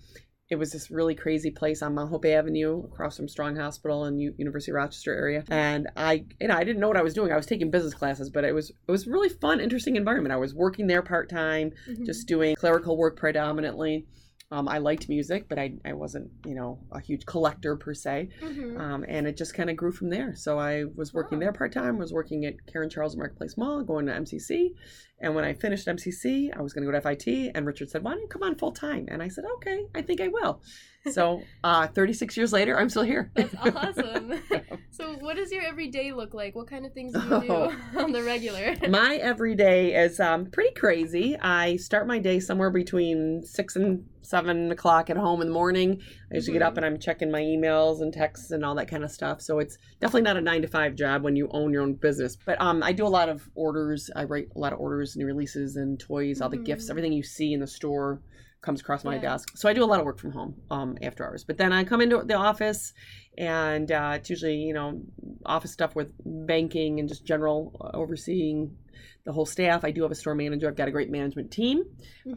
It 0.50 0.56
was 0.56 0.72
this 0.72 0.90
really 0.90 1.14
crazy 1.14 1.52
place 1.52 1.84
on 1.84 1.94
Mount 1.94 2.10
Hope 2.10 2.26
Avenue, 2.26 2.84
across 2.86 3.18
from 3.18 3.28
Strong 3.28 3.58
Hospital 3.58 4.06
in 4.06 4.18
U- 4.20 4.34
University 4.38 4.72
of 4.72 4.78
Rochester 4.78 5.14
area. 5.14 5.44
And 5.50 5.90
I, 5.96 6.26
you 6.42 6.48
know, 6.48 6.56
I 6.56 6.64
didn't 6.64 6.80
know 6.80 6.88
what 6.88 6.98
I 6.98 7.04
was 7.04 7.14
doing. 7.14 7.32
I 7.32 7.36
was 7.36 7.46
taking 7.46 7.70
business 7.70 7.94
classes, 7.94 8.30
but 8.32 8.44
it 8.46 8.54
was 8.54 8.70
it 8.72 8.92
was 8.92 9.06
really 9.06 9.30
fun, 9.30 9.60
interesting 9.60 9.96
environment. 9.96 10.34
I 10.34 10.38
was 10.38 10.56
working 10.56 10.88
there 10.88 11.04
part 11.04 11.30
time, 11.30 11.74
Mhm. 11.88 12.06
just 12.06 12.28
doing 12.28 12.56
clerical 12.56 12.98
work 12.98 13.16
predominantly. 13.18 14.08
Um, 14.52 14.68
I 14.68 14.80
liked 14.80 15.10
music, 15.10 15.48
but 15.48 15.60
I, 15.60 15.74
I 15.86 15.94
wasn't, 15.94 16.32
you 16.46 16.56
know, 16.56 16.80
a 16.92 17.00
huge 17.00 17.26
collector 17.28 17.76
per 17.76 17.94
se. 17.94 18.30
Mhm. 18.42 18.80
Um, 18.80 19.06
and 19.08 19.28
it 19.28 19.38
just 19.38 19.54
kind 19.54 19.70
of 19.70 19.78
grew 19.78 19.92
from 19.92 20.10
there. 20.10 20.34
So 20.36 20.58
I 20.58 20.86
was 20.96 21.14
working 21.14 21.38
Wow. 21.38 21.46
there 21.46 21.54
part 21.54 21.72
time, 21.72 22.00
was 22.00 22.12
working 22.12 22.46
at 22.46 22.66
Karen 22.66 22.90
Charles 22.90 23.16
Marketplace 23.16 23.58
Mall, 23.58 23.84
going 23.84 24.08
to 24.08 24.12
MCC. 24.14 24.74
And 25.22 25.36
when 25.36 25.44
I 25.44 25.54
finished 25.54 25.86
MCC, 25.88 26.50
I 26.58 26.62
was 26.62 26.72
going 26.74 26.86
to 26.86 26.92
go 26.92 26.98
to 26.98 27.02
FIT. 27.02 27.52
And 27.56 27.66
Richard 27.66 27.90
said, 27.90 28.04
Why 28.04 28.12
don't 28.14 28.22
you 28.22 28.28
come 28.28 28.44
on 28.44 28.56
full 28.56 28.72
time? 28.72 29.06
And 29.10 29.22
I 29.22 29.28
said, 29.28 29.44
Okay, 29.58 29.86
I 29.96 30.02
think 30.02 30.22
I 30.22 30.28
will. 30.30 30.62
So 31.14 31.42
uh, 31.64 31.88
36 31.88 32.36
years 32.36 32.52
later, 32.52 32.78
I'm 32.78 32.90
still 32.90 33.04
here. 33.04 33.32
That's 33.34 33.56
awesome. 33.56 34.34
so, 34.92 35.14
what 35.22 35.38
does 35.38 35.50
your 35.50 35.64
everyday 35.64 36.12
look 36.12 36.34
like? 36.34 36.56
What 36.58 36.68
kind 36.70 36.86
of 36.86 36.92
things 36.94 37.14
do 37.14 37.20
you 37.22 37.30
do 37.42 37.46
Oh. 37.50 37.74
on 37.96 38.12
the 38.12 38.22
regular? 38.22 38.76
my 38.90 39.16
everyday 39.16 39.96
is 39.96 40.20
um, 40.20 40.48
pretty 40.48 40.74
crazy. 40.76 41.38
I 41.40 41.78
start 41.78 42.06
my 42.06 42.20
day 42.20 42.42
somewhere 42.42 42.70
between 42.70 43.44
six 43.44 43.78
and 43.78 44.04
seven 44.24 44.70
o'clock 44.72 45.10
at 45.10 45.16
home 45.16 45.40
in 45.42 45.48
the 45.48 45.54
morning. 45.54 46.02
I 46.32 46.36
usually 46.36 46.54
get 46.60 46.64
Mhm. 46.64 46.68
up 46.68 46.78
and 46.78 46.86
I'm 46.86 47.00
checking 47.00 47.32
my 47.32 47.42
emails 47.42 48.02
and 48.02 48.14
texts 48.14 48.52
and 48.52 48.66
all 48.66 48.76
that 48.76 48.90
kind 48.90 49.06
of 49.06 49.10
stuff. 49.10 49.42
So 49.42 49.60
it's 49.60 49.78
definitely 50.02 50.24
not 50.24 50.36
a 50.36 50.42
nine 50.42 50.62
to 50.64 50.68
five 50.68 50.96
job 50.96 51.24
when 51.24 51.38
you 51.38 51.48
own 51.52 51.72
your 51.72 51.82
own 51.82 51.94
business. 51.94 52.36
But 52.46 52.60
um, 52.62 52.84
I 52.84 52.92
do 52.92 53.08
a 53.08 53.10
lot 53.10 53.30
of 53.30 53.50
orders. 53.56 54.12
I 54.18 54.26
write 54.26 54.50
a 54.54 54.60
lot 54.60 54.74
of 54.74 54.80
orders, 54.80 55.09
new 55.16 55.26
releases 55.26 55.76
and 55.76 56.00
toys, 56.00 56.42
all 56.42 56.50
the 56.50 56.58
gifts, 56.58 56.86
Mhm. 56.86 56.90
everything 56.92 57.14
you 57.14 57.24
see 57.24 57.54
in 57.54 57.60
the 57.60 57.68
store 57.68 58.22
comes 58.62 58.82
across 58.82 59.06
my 59.06 59.16
Yeah. 59.16 59.22
desk. 59.22 59.58
So 59.58 59.70
I 59.70 59.74
do 59.74 59.84
a 59.84 59.86
lot 59.86 60.00
of 60.00 60.06
work 60.06 60.20
from 60.20 60.32
home 60.32 60.56
um, 60.70 60.98
after 61.02 61.26
hours. 61.26 61.44
But 61.46 61.58
then 61.58 61.72
I 61.72 61.84
come 61.86 62.02
into 62.02 62.22
the 62.26 62.34
office 62.36 62.94
and 63.38 63.90
uh, 63.92 64.14
it's 64.16 64.30
usually, 64.30 64.58
you 64.58 64.74
know, 64.74 65.02
office 65.46 65.72
stuff 65.72 65.96
with 65.96 66.12
banking 66.26 67.00
and 67.00 67.08
just 67.08 67.24
general 67.26 67.78
uh, 67.80 67.98
overseeing 67.98 68.76
the 69.24 69.32
whole 69.32 69.46
staff. 69.46 69.86
I 69.86 69.92
do 69.92 70.02
have 70.04 70.12
a 70.12 70.16
store 70.16 70.36
manager. 70.36 70.68
I've 70.68 70.76
got 70.76 70.90
a 70.90 70.92
great 70.92 71.10
management 71.10 71.52
team. 71.52 71.84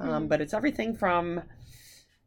Um, 0.00 0.24
Mhm. 0.24 0.28
but 0.28 0.40
it's 0.40 0.54
everything 0.54 0.94
from 0.94 1.42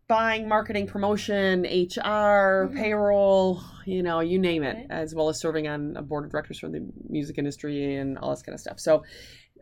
buying, 0.08 0.48
marketing, 0.48 0.86
promotion, 0.88 1.66
HR, 1.66 2.68
Mhm. 2.68 2.76
payroll, 2.76 3.62
you 3.86 4.04
know, 4.04 4.20
you 4.20 4.38
name 4.38 4.62
it, 4.64 4.76
Okay. 4.76 4.88
as 4.90 5.16
well 5.16 5.30
as 5.30 5.40
serving 5.40 5.68
on 5.68 5.96
a 5.98 6.02
board 6.04 6.26
of 6.26 6.32
directors 6.32 6.60
for 6.60 6.70
the 6.70 6.86
music 7.10 7.38
industry 7.40 7.96
and 7.96 8.18
all 8.20 8.30
this 8.30 8.44
kind 8.44 8.54
of 8.54 8.60
stuff. 8.60 8.80
So, 8.80 9.04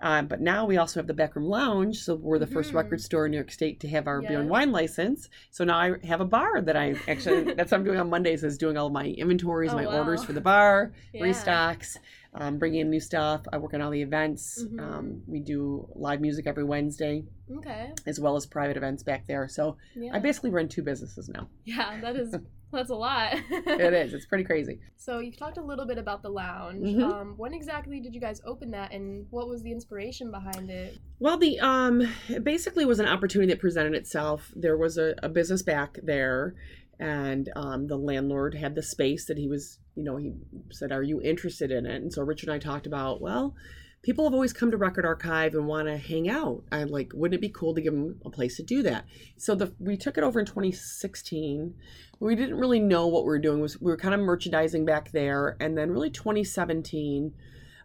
um, 0.03 0.27
but 0.27 0.41
now 0.41 0.65
we 0.65 0.77
also 0.77 0.99
have 0.99 1.07
the 1.07 1.13
Backroom 1.15 1.45
Lounge. 1.47 1.97
So 1.97 2.15
we're 2.15 2.37
the 2.39 2.45
first 2.47 2.71
Mhm. 2.71 2.75
record 2.75 3.01
store 3.01 3.25
in 3.25 3.31
New 3.31 3.37
York 3.37 3.51
State 3.51 3.79
to 3.81 3.87
have 3.89 4.07
our 4.07 4.21
beer 4.21 4.39
and 4.41 4.49
wine 4.49 4.71
license. 4.71 5.29
So 5.49 5.63
now 5.63 5.77
I 5.79 5.93
have 6.05 6.21
a 6.21 6.25
bar 6.25 6.61
that 6.61 6.75
I 6.77 6.99
actually, 7.07 7.45
that's 7.55 7.71
what 7.71 7.79
I'm 7.79 7.83
doing 7.85 7.99
on 7.99 8.09
Mondays 8.09 8.43
is 8.43 8.57
doing 8.57 8.77
all 8.77 8.89
my 8.91 9.05
inventories, 9.07 9.73
Oh, 9.73 9.77
my 9.77 9.87
wow. 9.87 9.91
orders 9.99 10.23
for 10.23 10.33
the 10.33 10.41
bar, 10.41 10.93
Yeah. 11.13 11.23
restocks, 11.25 11.97
um, 12.35 12.57
bringing 12.57 12.81
in 12.81 12.89
new 12.89 12.99
stuff. 12.99 13.41
I 13.51 13.57
work 13.57 13.73
on 13.73 13.81
all 13.81 13.91
the 13.91 14.01
events. 14.01 14.63
Mhm. 14.63 14.79
Um, 14.79 15.21
we 15.27 15.39
do 15.39 15.87
live 15.95 16.19
music 16.21 16.47
every 16.47 16.63
Wednesday 16.63 17.23
Okay. 17.51 17.91
as 18.07 18.19
well 18.19 18.35
as 18.35 18.45
private 18.45 18.75
events 18.77 19.03
back 19.03 19.27
there. 19.27 19.47
So 19.47 19.77
Yeah. 19.95 20.15
I 20.15 20.19
basically 20.19 20.49
run 20.49 20.67
two 20.67 20.81
businesses 20.83 21.29
now. 21.29 21.47
yeah, 21.65 21.99
that 22.01 22.15
is 22.15 22.35
that's 22.71 22.89
a 22.89 22.95
lot. 22.95 23.33
It 23.51 23.93
is. 23.93 24.15
It's 24.15 24.25
pretty 24.25 24.43
crazy. 24.45 24.79
So 24.97 25.19
you've 25.19 25.37
talked 25.37 25.59
a 25.59 25.63
little 25.63 25.85
bit 25.85 25.99
about 25.99 26.23
the 26.23 26.29
lounge. 26.29 26.81
Mhm. 26.87 27.03
Um, 27.03 27.33
when 27.37 27.53
exactly 27.53 27.99
did 27.99 28.15
you 28.15 28.19
guys 28.21 28.41
open 28.45 28.71
that, 28.71 28.91
and 28.91 29.27
what 29.29 29.47
was 29.47 29.61
the 29.61 29.71
inspiration 29.71 30.31
behind 30.31 30.71
it? 30.71 30.97
Well, 31.19 31.37
the 31.37 31.59
um, 31.59 32.01
it 32.29 32.43
basically 32.43 32.85
was 32.85 32.99
an 32.99 33.05
opportunity 33.07 33.51
that 33.53 33.59
presented 33.59 33.93
itself. 33.93 34.51
There 34.55 34.75
was 34.75 34.97
a, 34.97 35.13
a 35.21 35.29
business 35.29 35.61
back 35.61 35.99
there, 36.01 36.55
and 36.99 37.47
um, 37.55 37.85
the 37.85 37.97
landlord 37.97 38.55
had 38.55 38.73
the 38.73 38.81
space 38.81 39.25
that 39.27 39.37
he 39.37 39.47
was, 39.47 39.77
you 39.95 40.03
know, 40.03 40.17
he 40.17 40.33
said, 40.71 40.91
"Are 40.91 41.03
you 41.03 41.21
interested 41.21 41.71
in 41.71 41.85
it?" 41.85 42.01
And 42.01 42.13
so 42.13 42.21
Richard 42.23 42.49
and 42.49 42.55
I 42.55 42.59
talked 42.59 42.87
about, 42.87 43.21
well, 43.21 43.55
people 44.03 44.25
have 44.25 44.33
always 44.33 44.53
come 44.53 44.69
to 44.69 44.77
Record 44.77 45.05
Archive 45.05 45.55
and 45.55 45.65
want 45.65 45.87
to 45.87 45.97
hang 45.97 46.29
out. 46.29 46.63
I'm 46.71 46.89
like, 46.89 47.11
wouldn't 47.13 47.35
it 47.35 47.41
be 47.41 47.49
cool 47.49 47.73
to 47.73 47.81
give 47.81 47.93
them 47.93 48.19
a 48.25 48.29
place 48.29 48.57
to 48.57 48.63
do 48.63 48.83
that? 48.83 49.05
So 49.37 49.55
the 49.55 49.73
we 49.79 49.97
took 49.97 50.17
it 50.17 50.23
over 50.23 50.39
in 50.39 50.45
2016. 50.45 51.73
We 52.19 52.35
didn't 52.35 52.59
really 52.59 52.79
know 52.79 53.07
what 53.07 53.23
we 53.23 53.29
were 53.29 53.39
doing. 53.39 53.61
Was 53.61 53.81
we 53.81 53.91
were 53.91 53.97
kind 53.97 54.13
of 54.13 54.19
merchandising 54.19 54.85
back 54.85 55.11
there, 55.11 55.57
and 55.59 55.77
then 55.77 55.91
really 55.91 56.09
2017 56.09 57.33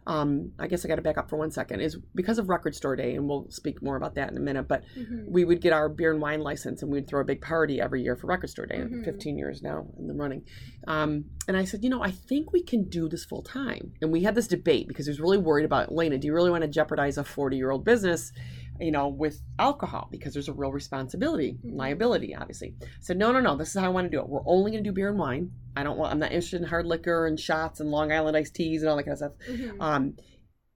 um, 0.09 0.53
I 0.57 0.65
guess 0.65 0.83
I 0.83 0.87
got 0.87 0.95
to 0.95 1.03
back 1.03 1.19
up 1.19 1.29
for 1.29 1.37
one 1.37 1.51
second, 1.51 1.81
is 1.81 1.95
because 2.15 2.39
of 2.39 2.49
Record 2.49 2.73
Store 2.73 2.95
Day, 2.95 3.13
and 3.13 3.29
we'll 3.29 3.45
speak 3.51 3.83
more 3.83 3.95
about 3.95 4.15
that 4.15 4.31
in 4.31 4.37
a 4.37 4.39
minute. 4.39 4.67
But 4.67 4.83
mm-hmm. 4.97 5.31
we 5.31 5.45
would 5.45 5.61
get 5.61 5.71
our 5.71 5.87
beer 5.87 6.11
and 6.11 6.19
wine 6.19 6.41
license, 6.41 6.81
and 6.81 6.91
we'd 6.91 7.07
throw 7.07 7.21
a 7.21 7.23
big 7.23 7.41
party 7.41 7.79
every 7.79 8.01
year 8.01 8.15
for 8.15 8.25
Record 8.25 8.49
Store 8.49 8.65
Day. 8.65 8.77
Mm-hmm. 8.77 9.03
15 9.03 9.37
years 9.37 9.61
now 9.61 9.85
in 9.99 10.07
the 10.07 10.15
running. 10.15 10.45
Um, 10.87 11.25
and 11.47 11.55
I 11.55 11.63
said, 11.63 11.83
you 11.83 11.91
know, 11.91 12.01
I 12.01 12.09
think 12.09 12.51
we 12.51 12.63
can 12.63 12.89
do 12.89 13.07
this 13.07 13.23
full 13.23 13.43
time. 13.43 13.93
And 14.01 14.11
we 14.11 14.23
had 14.23 14.33
this 14.33 14.47
debate 14.47 14.87
because 14.87 15.05
he 15.05 15.11
was 15.11 15.19
really 15.19 15.37
worried 15.37 15.65
about 15.65 15.93
Lena. 15.93 16.17
Do 16.17 16.25
you 16.25 16.33
really 16.33 16.49
want 16.49 16.63
to 16.63 16.67
jeopardize 16.67 17.19
a 17.19 17.23
40 17.23 17.55
year 17.55 17.69
old 17.69 17.85
business? 17.85 18.31
You 18.79 18.91
know, 18.91 19.07
with 19.07 19.41
alcohol 19.57 20.07
because 20.11 20.33
there's 20.33 20.47
a 20.47 20.53
real 20.53 20.71
responsibility, 20.71 21.53
mm-hmm. 21.53 21.75
liability, 21.75 22.35
obviously. 22.35 22.75
So 23.01 23.13
no, 23.13 23.31
no, 23.31 23.39
no, 23.39 23.55
this 23.55 23.69
is 23.69 23.79
how 23.79 23.85
I 23.85 23.89
want 23.89 24.05
to 24.05 24.17
do 24.17 24.21
it. 24.21 24.29
We're 24.29 24.45
only 24.45 24.71
going 24.71 24.83
to 24.83 24.89
do 24.89 24.93
beer 24.93 25.09
and 25.09 25.19
wine. 25.19 25.51
I 25.75 25.83
don't 25.83 25.97
want, 25.97 26.11
I'm 26.11 26.19
not 26.19 26.31
interested 26.31 26.61
in 26.61 26.67
hard 26.67 26.85
liquor 26.85 27.27
and 27.27 27.39
shots 27.39 27.79
and 27.79 27.91
Long 27.91 28.11
Island 28.11 28.37
iced 28.37 28.55
teas 28.55 28.81
and 28.81 28.89
all 28.89 28.97
that 28.97 29.03
kind 29.03 29.13
of 29.13 29.17
stuff. 29.17 29.31
Mm-hmm. 29.49 29.81
Um, 29.81 30.15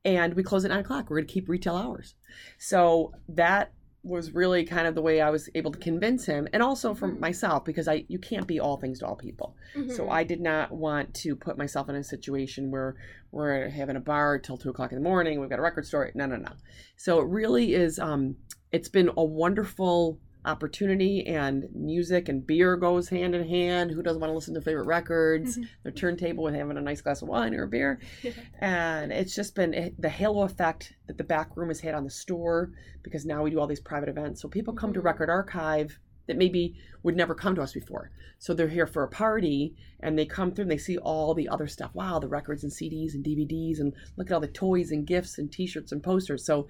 and 0.06 0.34
we 0.34 0.44
close 0.44 0.66
at 0.66 0.72
nine 0.72 0.82
o'clock. 0.82 1.10
We're 1.10 1.18
going 1.18 1.28
to 1.28 1.34
keep 1.34 1.48
retail 1.48 1.76
hours. 1.76 2.16
So 2.58 3.14
that 3.30 3.72
was 4.04 4.34
really 4.34 4.66
kind 4.66 4.86
of 4.86 4.96
the 4.96 5.02
way 5.02 5.22
I 5.22 5.30
was 5.30 5.50
able 5.56 5.72
to 5.72 5.80
convince 5.80 6.26
him, 6.26 6.48
and 6.52 6.62
also 6.62 6.94
for 6.94 7.08
mm-hmm. 7.08 7.22
myself 7.22 7.64
because 7.64 7.88
I 7.88 8.06
you 8.10 8.20
can't 8.20 8.46
be 8.46 8.60
all 8.60 8.78
things 8.78 9.00
to 9.00 9.08
all 9.08 9.16
people. 9.16 9.56
Mm-hmm. 9.76 9.92
So 9.92 10.10
I 10.10 10.24
did 10.24 10.42
not 10.42 10.72
want 10.72 11.14
to 11.16 11.36
put 11.36 11.58
myself 11.58 11.90
in 11.90 11.96
a 11.96 12.04
situation 12.04 12.70
where 12.70 12.96
we're 13.32 13.70
having 13.70 13.96
a 13.96 14.02
bar 14.02 14.40
till 14.40 14.58
two 14.58 14.70
o'clock 14.70 14.92
in 14.92 14.98
the 14.98 15.04
morning. 15.04 15.40
We've 15.40 15.50
got 15.50 15.60
a 15.60 15.64
record 15.64 15.86
store. 15.86 16.12
No, 16.16 16.26
no, 16.26 16.36
no. 16.36 16.52
So 16.98 17.20
it 17.22 17.28
really 17.28 17.74
is. 17.74 17.98
Um, 17.98 18.36
it's 18.72 18.90
been 18.90 19.10
a 19.16 19.24
wonderful 19.24 20.20
opportunity 20.46 21.26
and 21.26 21.68
music 21.74 22.30
and 22.30 22.46
beer 22.46 22.76
goes 22.76 23.10
hand 23.10 23.36
in 23.36 23.48
hand. 23.48 23.92
Who 23.92 24.04
doesn't 24.04 24.20
want 24.20 24.32
to 24.32 24.36
listen 24.36 24.54
to 24.54 24.62
favorite 24.62 24.86
records? 24.86 25.58
Mm-hmm. 25.58 25.64
Their 25.84 25.92
turntable 25.92 26.44
with 26.44 26.56
having 26.56 26.78
a 26.78 26.82
nice 26.82 27.02
glass 27.02 27.22
of 27.22 27.30
wine 27.30 27.54
or 27.54 27.64
a 27.64 27.68
beer. 27.68 28.00
Yeah. 28.22 28.32
And 28.60 29.12
it's 29.12 29.36
just 29.36 29.56
been 29.56 29.94
the 30.00 30.10
halo 30.10 30.44
effect 30.44 30.94
that 31.08 31.18
the 31.18 31.24
back 31.24 31.58
room 31.58 31.68
has 31.68 31.82
had 31.82 31.96
on 31.96 32.06
the 32.06 32.10
store 32.10 32.72
because 33.04 33.26
now 33.26 33.44
we 33.44 33.52
do 33.52 33.60
all 33.60 33.68
these 33.68 33.80
private 33.80 34.10
events. 34.10 34.42
So 34.42 34.48
people 34.48 34.74
come 34.74 34.92
mm-hmm. 34.92 35.02
to 35.02 35.02
Record 35.02 35.30
Archive 35.30 36.00
that 36.28 36.38
maybe 36.38 36.76
would 37.04 37.16
never 37.16 37.36
come 37.36 37.56
to 37.56 37.62
us 37.62 37.74
before. 37.74 38.12
So 38.40 38.54
they're 38.54 38.68
here 38.68 38.88
for 38.88 39.04
a 39.04 39.10
party 39.10 39.76
and 40.00 40.18
they 40.18 40.26
come 40.26 40.52
through 40.52 40.64
and 40.64 40.72
they 40.72 40.78
see 40.78 40.98
all 40.98 41.34
the 41.34 41.50
other 41.50 41.68
stuff. 41.68 41.92
Wow, 41.94 42.20
the 42.20 42.28
records 42.28 42.64
and 42.64 42.72
CDs 42.72 43.14
and 43.14 43.24
DVDs 43.24 43.80
and 43.80 43.94
look 44.18 44.30
at 44.30 44.34
all 44.34 44.40
the 44.40 44.48
toys 44.48 44.92
and 44.92 45.06
gifts 45.06 45.38
and 45.38 45.52
t-shirts 45.52 45.92
and 45.92 46.02
posters. 46.02 46.46
So 46.46 46.68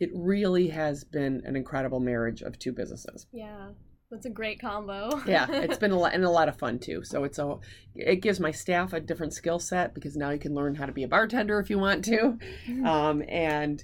it 0.00 0.10
really 0.12 0.68
has 0.68 1.04
been 1.04 1.42
an 1.44 1.56
incredible 1.56 2.00
marriage 2.00 2.42
of 2.42 2.58
two 2.58 2.72
businesses. 2.72 3.26
Yeah. 3.32 3.68
That's 4.10 4.26
a 4.26 4.30
great 4.30 4.60
combo. 4.60 5.20
yeah, 5.26 5.46
it's 5.50 5.78
been 5.78 5.90
a 5.90 5.98
lot 5.98 6.14
and 6.14 6.24
a 6.24 6.30
lot 6.30 6.48
of 6.48 6.56
fun 6.56 6.78
too. 6.78 7.02
So 7.02 7.24
it's 7.24 7.38
a 7.38 7.56
it 7.96 8.16
gives 8.16 8.38
my 8.38 8.52
staff 8.52 8.92
a 8.92 9.00
different 9.00 9.32
skill 9.32 9.58
set 9.58 9.92
because 9.92 10.16
now 10.16 10.30
you 10.30 10.38
can 10.38 10.54
learn 10.54 10.76
how 10.76 10.86
to 10.86 10.92
be 10.92 11.02
a 11.02 11.08
bartender 11.08 11.58
if 11.58 11.68
you 11.68 11.78
want 11.78 12.04
to, 12.04 12.38
um, 12.84 13.24
and 13.28 13.82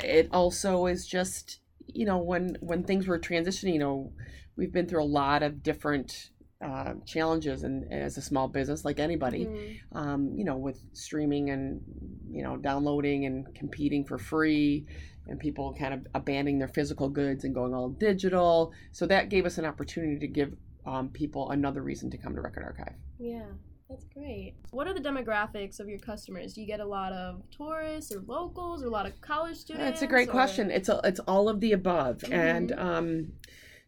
it 0.00 0.28
also 0.32 0.86
is 0.86 1.06
just 1.06 1.60
you 1.86 2.06
know 2.06 2.18
when 2.18 2.56
when 2.60 2.84
things 2.84 3.08
were 3.08 3.18
transitioning. 3.18 3.72
You 3.72 3.78
know, 3.80 4.12
we've 4.56 4.72
been 4.72 4.86
through 4.86 5.02
a 5.02 5.06
lot 5.06 5.42
of 5.42 5.62
different 5.62 6.30
uh, 6.64 6.94
challenges 7.04 7.64
and 7.64 7.92
as 7.92 8.16
a 8.16 8.22
small 8.22 8.48
business 8.48 8.86
like 8.86 8.98
anybody 8.98 9.44
mm-hmm. 9.44 9.98
um, 9.98 10.32
you 10.34 10.44
know 10.44 10.56
with 10.56 10.80
streaming 10.94 11.50
and 11.50 11.82
you 12.30 12.42
know 12.42 12.56
downloading 12.56 13.26
and 13.26 13.54
competing 13.54 14.02
for 14.02 14.16
free 14.16 14.86
and 15.28 15.38
people 15.38 15.74
kind 15.78 15.94
of 15.94 16.06
abandoning 16.14 16.58
their 16.58 16.68
physical 16.68 17.08
goods 17.08 17.44
and 17.44 17.54
going 17.54 17.74
all 17.74 17.88
digital. 17.88 18.72
So 18.92 19.06
that 19.06 19.28
gave 19.28 19.46
us 19.46 19.58
an 19.58 19.64
opportunity 19.64 20.18
to 20.18 20.28
give 20.28 20.54
um, 20.86 21.08
people 21.08 21.50
another 21.50 21.82
reason 21.82 22.10
to 22.10 22.18
come 22.18 22.34
to 22.34 22.40
Record 22.40 22.64
Archive. 22.64 22.94
Yeah. 23.18 23.46
That's 23.88 24.06
great. 24.06 24.54
What 24.70 24.86
are 24.86 24.94
the 24.94 25.00
demographics 25.00 25.78
of 25.78 25.88
your 25.88 25.98
customers? 25.98 26.54
Do 26.54 26.62
you 26.62 26.66
get 26.66 26.80
a 26.80 26.86
lot 26.86 27.12
of 27.12 27.42
tourists 27.50 28.12
or 28.12 28.20
locals 28.20 28.82
or 28.82 28.86
a 28.86 28.90
lot 28.90 29.04
of 29.04 29.20
college 29.20 29.56
students? 29.56 29.84
That's 29.84 30.02
a 30.02 30.06
great 30.06 30.28
or... 30.28 30.32
question. 30.32 30.70
It's 30.70 30.88
a, 30.88 31.00
it's 31.04 31.20
all 31.20 31.48
of 31.48 31.60
the 31.60 31.72
above. 31.72 32.18
Mm-hmm. 32.18 32.32
And 32.32 32.72
um, 32.72 33.32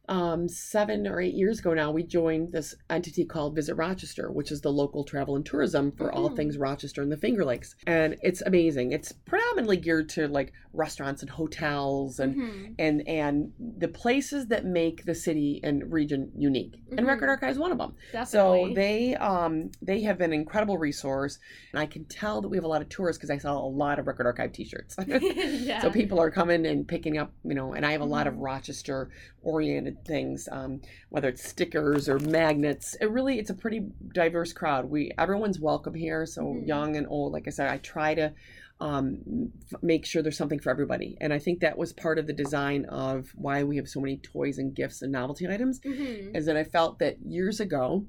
um, 0.09 0.49
seven 0.49 1.07
or 1.07 1.21
eight 1.21 1.35
years 1.35 1.59
ago 1.59 1.75
now, 1.75 1.91
we 1.91 2.03
joined 2.03 2.53
this 2.53 2.75
entity 2.91 3.25
called 3.25 3.55
Visit 3.55 3.75
Rochester, 3.75 4.31
which 4.31 4.53
is 4.53 4.61
the 4.61 4.71
local 4.71 5.05
travel 5.05 5.37
and 5.37 5.45
tourism 5.45 5.93
for 5.93 6.09
mm-hmm. 6.09 6.17
all 6.17 6.29
things 6.31 6.59
Rochester 6.59 7.03
and 7.03 7.11
the 7.11 7.17
Finger 7.17 7.45
Lakes. 7.45 7.75
And 7.87 8.17
it's 8.23 8.43
amazing. 8.43 8.93
It's 8.93 9.13
predominantly 9.13 9.77
geared 9.77 10.09
to 10.11 10.29
like 10.29 10.53
restaurants 10.73 11.23
and 11.23 11.31
hotels 11.31 12.21
and 12.21 12.37
mm-hmm. 12.37 12.73
and 12.79 13.09
and 13.09 13.53
the 13.79 13.89
places 13.89 14.47
that 14.49 14.65
make 14.65 15.05
the 15.05 15.15
city 15.15 15.61
and 15.65 15.91
region 15.93 16.31
unique. 16.37 16.77
Mm-hmm. 16.77 16.99
And 16.99 17.07
Record 17.07 17.29
Archive 17.29 17.51
is 17.51 17.59
one 17.59 17.73
of 17.73 17.79
them. 17.79 17.95
Definitely. 18.13 18.71
So 18.71 18.75
they 18.75 19.17
um 19.17 19.71
they 19.83 20.03
have 20.03 20.19
been 20.19 20.33
an 20.33 20.41
incredible 20.41 20.79
resource, 20.79 21.39
and 21.73 21.81
I 21.81 21.87
can 21.87 22.05
tell 22.05 22.41
that 22.43 22.49
we 22.49 22.57
have 22.57 22.65
a 22.65 22.69
lot 22.69 22.83
of 22.83 22.89
tourists 22.89 23.19
because 23.19 23.31
I 23.31 23.39
saw 23.39 23.59
a 23.59 23.67
lot 23.67 23.99
of 23.99 24.07
Record 24.07 24.27
Archive 24.27 24.53
T-shirts. 24.53 24.97
yeah. 25.07 25.81
So 25.81 25.91
people 25.91 26.21
are 26.21 26.31
coming 26.31 26.67
and 26.67 26.87
picking 26.87 27.19
up, 27.19 27.33
you 27.45 27.55
know, 27.55 27.73
and 27.73 27.85
I 27.85 27.93
have 27.93 28.03
a 28.03 28.07
lot 28.07 28.27
of 28.27 28.35
mm-hmm. 28.35 28.43
Rochester 28.43 29.11
oriented 29.43 29.96
things, 30.05 30.49
um, 30.51 30.81
whether 31.09 31.29
it's 31.29 31.49
stickers 31.49 32.09
or 32.09 32.19
magnets. 32.19 32.97
It 33.01 33.11
really 33.11 33.39
it's 33.39 33.51
a 33.51 33.55
pretty 33.55 33.87
diverse 34.15 34.53
crowd. 34.53 34.91
We 34.91 35.13
everyone's 35.19 35.61
welcome 35.61 35.95
here, 35.95 36.27
so 36.27 36.43
mm-hmm. 36.43 36.67
young 36.67 36.97
and 36.97 37.07
old. 37.09 37.33
Like 37.33 37.47
I 37.47 37.51
said, 37.51 37.69
I 37.69 37.79
try 37.79 38.15
to 38.15 38.33
um, 38.81 39.51
f- 39.73 39.83
make 39.83 40.05
sure 40.05 40.23
there's 40.23 40.37
something 40.37 40.59
for 40.59 40.71
everybody. 40.71 41.17
And 41.21 41.33
I 41.33 41.39
think 41.39 41.61
that 41.61 41.79
was 41.79 41.93
part 41.93 42.19
of 42.19 42.27
the 42.27 42.33
design 42.33 42.85
of 42.87 43.33
why 43.35 43.63
we 43.63 43.77
have 43.77 43.89
so 43.89 44.01
many 44.01 44.19
toys 44.19 44.59
and 44.59 44.75
gifts 44.75 45.03
and 45.03 45.13
novelty 45.13 45.49
items. 45.49 45.81
Mm-hmm. 45.81 46.37
Is 46.37 46.47
that 46.47 46.57
I 46.57 46.65
felt 46.65 46.99
that 46.99 47.17
years 47.25 47.61
ago 47.61 48.05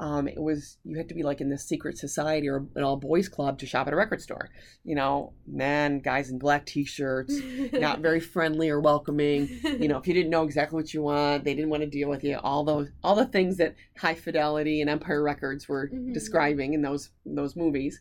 um, 0.00 0.28
it 0.28 0.40
was 0.40 0.78
you 0.84 0.96
had 0.96 1.08
to 1.08 1.14
be 1.14 1.22
like 1.22 1.40
in 1.40 1.48
this 1.48 1.66
secret 1.66 1.98
society 1.98 2.48
or 2.48 2.66
an 2.74 2.82
all 2.82 2.96
boys 2.96 3.28
club 3.28 3.58
to 3.58 3.66
shop 3.66 3.86
at 3.86 3.92
a 3.92 3.96
record 3.96 4.20
store. 4.20 4.50
You 4.84 4.94
know, 4.94 5.32
men, 5.46 6.00
guys 6.00 6.30
in 6.30 6.38
black 6.38 6.66
t-shirts, 6.66 7.34
not 7.72 8.00
very 8.00 8.20
friendly 8.34 8.70
or 8.70 8.80
welcoming. 8.80 9.48
You 9.62 9.88
know, 9.88 9.98
if 9.98 10.06
you 10.06 10.14
didn't 10.14 10.30
know 10.30 10.44
exactly 10.44 10.76
what 10.76 10.92
you 10.92 11.02
want, 11.02 11.44
they 11.44 11.54
didn't 11.54 11.70
want 11.70 11.82
to 11.82 11.88
deal 11.88 12.08
with 12.08 12.24
you. 12.24 12.38
All 12.42 12.64
those, 12.64 12.90
all 13.02 13.14
the 13.14 13.26
things 13.26 13.56
that 13.58 13.74
High 13.98 14.14
Fidelity 14.14 14.80
and 14.80 14.90
Empire 14.90 15.22
Records 15.22 15.68
were 15.68 15.88
mm-hmm. 15.88 16.12
describing 16.12 16.74
in 16.74 16.82
those 16.82 17.10
in 17.24 17.34
those 17.34 17.56
movies. 17.56 18.00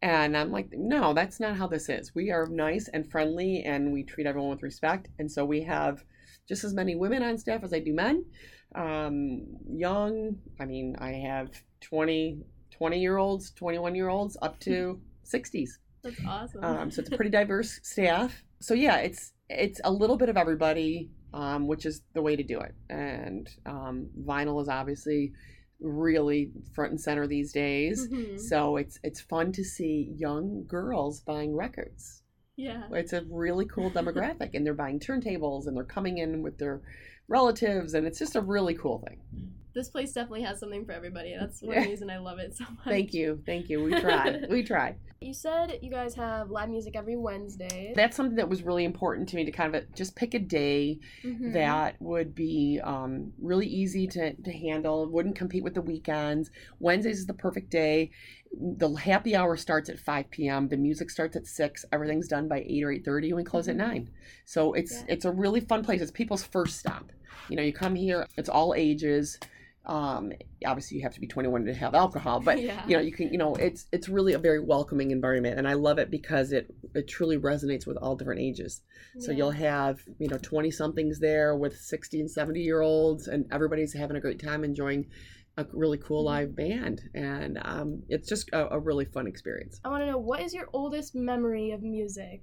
And 0.00 0.36
I'm 0.36 0.50
like, 0.50 0.68
no, 0.72 1.14
that's 1.14 1.38
not 1.38 1.56
how 1.56 1.68
this 1.68 1.88
is. 1.88 2.12
We 2.12 2.32
are 2.32 2.46
nice 2.46 2.88
and 2.88 3.08
friendly, 3.08 3.62
and 3.62 3.92
we 3.92 4.02
treat 4.02 4.26
everyone 4.26 4.50
with 4.50 4.62
respect. 4.62 5.08
And 5.20 5.30
so 5.30 5.44
we 5.44 5.62
have 5.62 6.02
just 6.48 6.64
as 6.64 6.74
many 6.74 6.96
women 6.96 7.22
on 7.22 7.38
staff 7.38 7.62
as 7.62 7.72
I 7.72 7.78
do 7.78 7.94
men 7.94 8.24
um, 8.74 9.46
young. 9.68 10.36
I 10.60 10.64
mean, 10.64 10.96
I 10.98 11.12
have 11.12 11.50
20, 11.80 12.40
20 12.70 13.00
year 13.00 13.16
olds, 13.16 13.50
21 13.52 13.94
year 13.94 14.08
olds, 14.08 14.36
up 14.42 14.58
to 14.60 15.00
60s. 15.24 15.70
That's 16.02 16.20
awesome. 16.26 16.64
Um, 16.64 16.90
so 16.90 17.00
it's 17.00 17.12
a 17.12 17.16
pretty 17.16 17.30
diverse 17.30 17.80
staff. 17.82 18.44
So 18.60 18.74
yeah, 18.74 18.98
it's 18.98 19.32
it's 19.48 19.80
a 19.84 19.90
little 19.90 20.16
bit 20.16 20.28
of 20.28 20.36
everybody, 20.36 21.10
um, 21.34 21.66
which 21.66 21.86
is 21.86 22.02
the 22.14 22.22
way 22.22 22.36
to 22.36 22.42
do 22.42 22.60
it. 22.60 22.74
And 22.90 23.48
um, 23.66 24.08
vinyl 24.24 24.60
is 24.60 24.68
obviously 24.68 25.32
really 25.80 26.50
front 26.74 26.92
and 26.92 27.00
center 27.00 27.26
these 27.26 27.52
days. 27.52 28.08
Mm-hmm. 28.08 28.38
So 28.38 28.76
it's 28.76 28.98
it's 29.02 29.20
fun 29.20 29.52
to 29.52 29.64
see 29.64 30.12
young 30.16 30.64
girls 30.66 31.20
buying 31.20 31.54
records. 31.54 32.22
Yeah. 32.56 32.82
It's 32.92 33.12
a 33.12 33.24
really 33.30 33.64
cool 33.66 33.90
demographic 33.90 34.50
and 34.54 34.64
they're 34.64 34.74
buying 34.74 35.00
turntables 35.00 35.66
and 35.66 35.76
they're 35.76 35.84
coming 35.84 36.18
in 36.18 36.42
with 36.42 36.58
their 36.58 36.82
relatives, 37.28 37.94
and 37.94 38.06
it's 38.06 38.18
just 38.18 38.36
a 38.36 38.40
really 38.40 38.74
cool 38.74 39.02
thing. 39.06 39.20
This 39.74 39.88
place 39.88 40.12
definitely 40.12 40.42
has 40.42 40.60
something 40.60 40.84
for 40.84 40.92
everybody. 40.92 41.34
That's 41.38 41.62
one 41.62 41.78
reason 41.78 42.10
I 42.10 42.18
love 42.18 42.38
it 42.38 42.54
so 42.54 42.64
much. 42.64 42.84
Thank 42.84 43.14
you, 43.14 43.42
thank 43.46 43.70
you. 43.70 43.82
We 43.82 43.98
try, 43.98 44.42
we 44.50 44.62
try. 44.62 44.96
You 45.22 45.32
said 45.32 45.78
you 45.80 45.90
guys 45.90 46.14
have 46.16 46.50
live 46.50 46.68
music 46.68 46.94
every 46.94 47.16
Wednesday. 47.16 47.94
That's 47.96 48.16
something 48.16 48.36
that 48.36 48.50
was 48.50 48.64
really 48.64 48.84
important 48.84 49.30
to 49.30 49.36
me 49.36 49.46
to 49.46 49.50
kind 49.50 49.74
of 49.74 49.84
just 49.94 50.14
pick 50.14 50.34
a 50.34 50.38
day 50.38 50.98
mm-hmm. 51.24 51.52
that 51.52 51.96
would 52.00 52.34
be 52.34 52.80
um, 52.84 53.32
really 53.40 53.66
easy 53.66 54.06
to, 54.08 54.34
to 54.34 54.52
handle, 54.52 55.08
wouldn't 55.08 55.36
compete 55.36 55.64
with 55.64 55.74
the 55.74 55.80
weekends. 55.80 56.50
Wednesdays 56.80 57.20
is 57.20 57.26
the 57.26 57.34
perfect 57.34 57.70
day. 57.70 58.10
The 58.52 58.92
happy 58.94 59.34
hour 59.34 59.56
starts 59.56 59.88
at 59.88 59.98
5 59.98 60.30
p.m. 60.30 60.68
The 60.68 60.76
music 60.76 61.10
starts 61.10 61.36
at 61.36 61.46
6. 61.46 61.84
Everything's 61.92 62.28
done 62.28 62.48
by 62.48 62.64
8 62.66 62.84
or 62.84 62.88
8.30 62.88 63.26
and 63.28 63.36
we 63.36 63.44
close 63.44 63.66
mm-hmm. 63.66 63.80
at 63.80 63.88
9. 63.88 64.10
So 64.44 64.72
it's 64.74 64.92
yeah. 64.92 65.14
it's 65.14 65.24
a 65.24 65.30
really 65.30 65.60
fun 65.60 65.84
place. 65.84 66.00
It's 66.00 66.10
people's 66.10 66.42
first 66.42 66.78
stop. 66.78 67.12
You 67.48 67.56
know, 67.56 67.62
you 67.62 67.72
come 67.72 67.94
here, 67.94 68.26
it's 68.36 68.48
all 68.48 68.74
ages 68.76 69.38
um 69.86 70.32
obviously 70.64 70.96
you 70.96 71.02
have 71.02 71.12
to 71.12 71.20
be 71.20 71.26
21 71.26 71.64
to 71.64 71.74
have 71.74 71.94
alcohol 71.94 72.38
but 72.38 72.62
yeah. 72.62 72.86
you 72.86 72.96
know 72.96 73.02
you 73.02 73.10
can 73.10 73.32
you 73.32 73.38
know 73.38 73.56
it's 73.56 73.86
it's 73.90 74.08
really 74.08 74.32
a 74.32 74.38
very 74.38 74.60
welcoming 74.60 75.10
environment 75.10 75.58
and 75.58 75.66
i 75.66 75.72
love 75.72 75.98
it 75.98 76.08
because 76.10 76.52
it 76.52 76.72
it 76.94 77.08
truly 77.08 77.36
resonates 77.36 77.84
with 77.84 77.96
all 77.96 78.14
different 78.14 78.40
ages 78.40 78.82
yeah. 79.16 79.26
so 79.26 79.32
you'll 79.32 79.50
have 79.50 80.00
you 80.18 80.28
know 80.28 80.38
20 80.38 80.70
somethings 80.70 81.18
there 81.18 81.56
with 81.56 81.76
60 81.76 82.20
and 82.20 82.30
70 82.30 82.60
year 82.60 82.80
olds 82.80 83.26
and 83.26 83.44
everybody's 83.50 83.92
having 83.92 84.16
a 84.16 84.20
great 84.20 84.40
time 84.40 84.62
enjoying 84.62 85.06
a 85.58 85.66
really 85.72 85.98
cool 85.98 86.20
mm-hmm. 86.20 86.34
live 86.34 86.56
band 86.56 87.02
and 87.14 87.58
um, 87.62 88.02
it's 88.08 88.28
just 88.28 88.48
a, 88.52 88.74
a 88.74 88.78
really 88.78 89.04
fun 89.04 89.26
experience 89.26 89.80
i 89.84 89.88
want 89.88 90.02
to 90.02 90.06
know 90.06 90.18
what 90.18 90.40
is 90.40 90.54
your 90.54 90.68
oldest 90.72 91.14
memory 91.14 91.70
of 91.72 91.82
music 91.82 92.42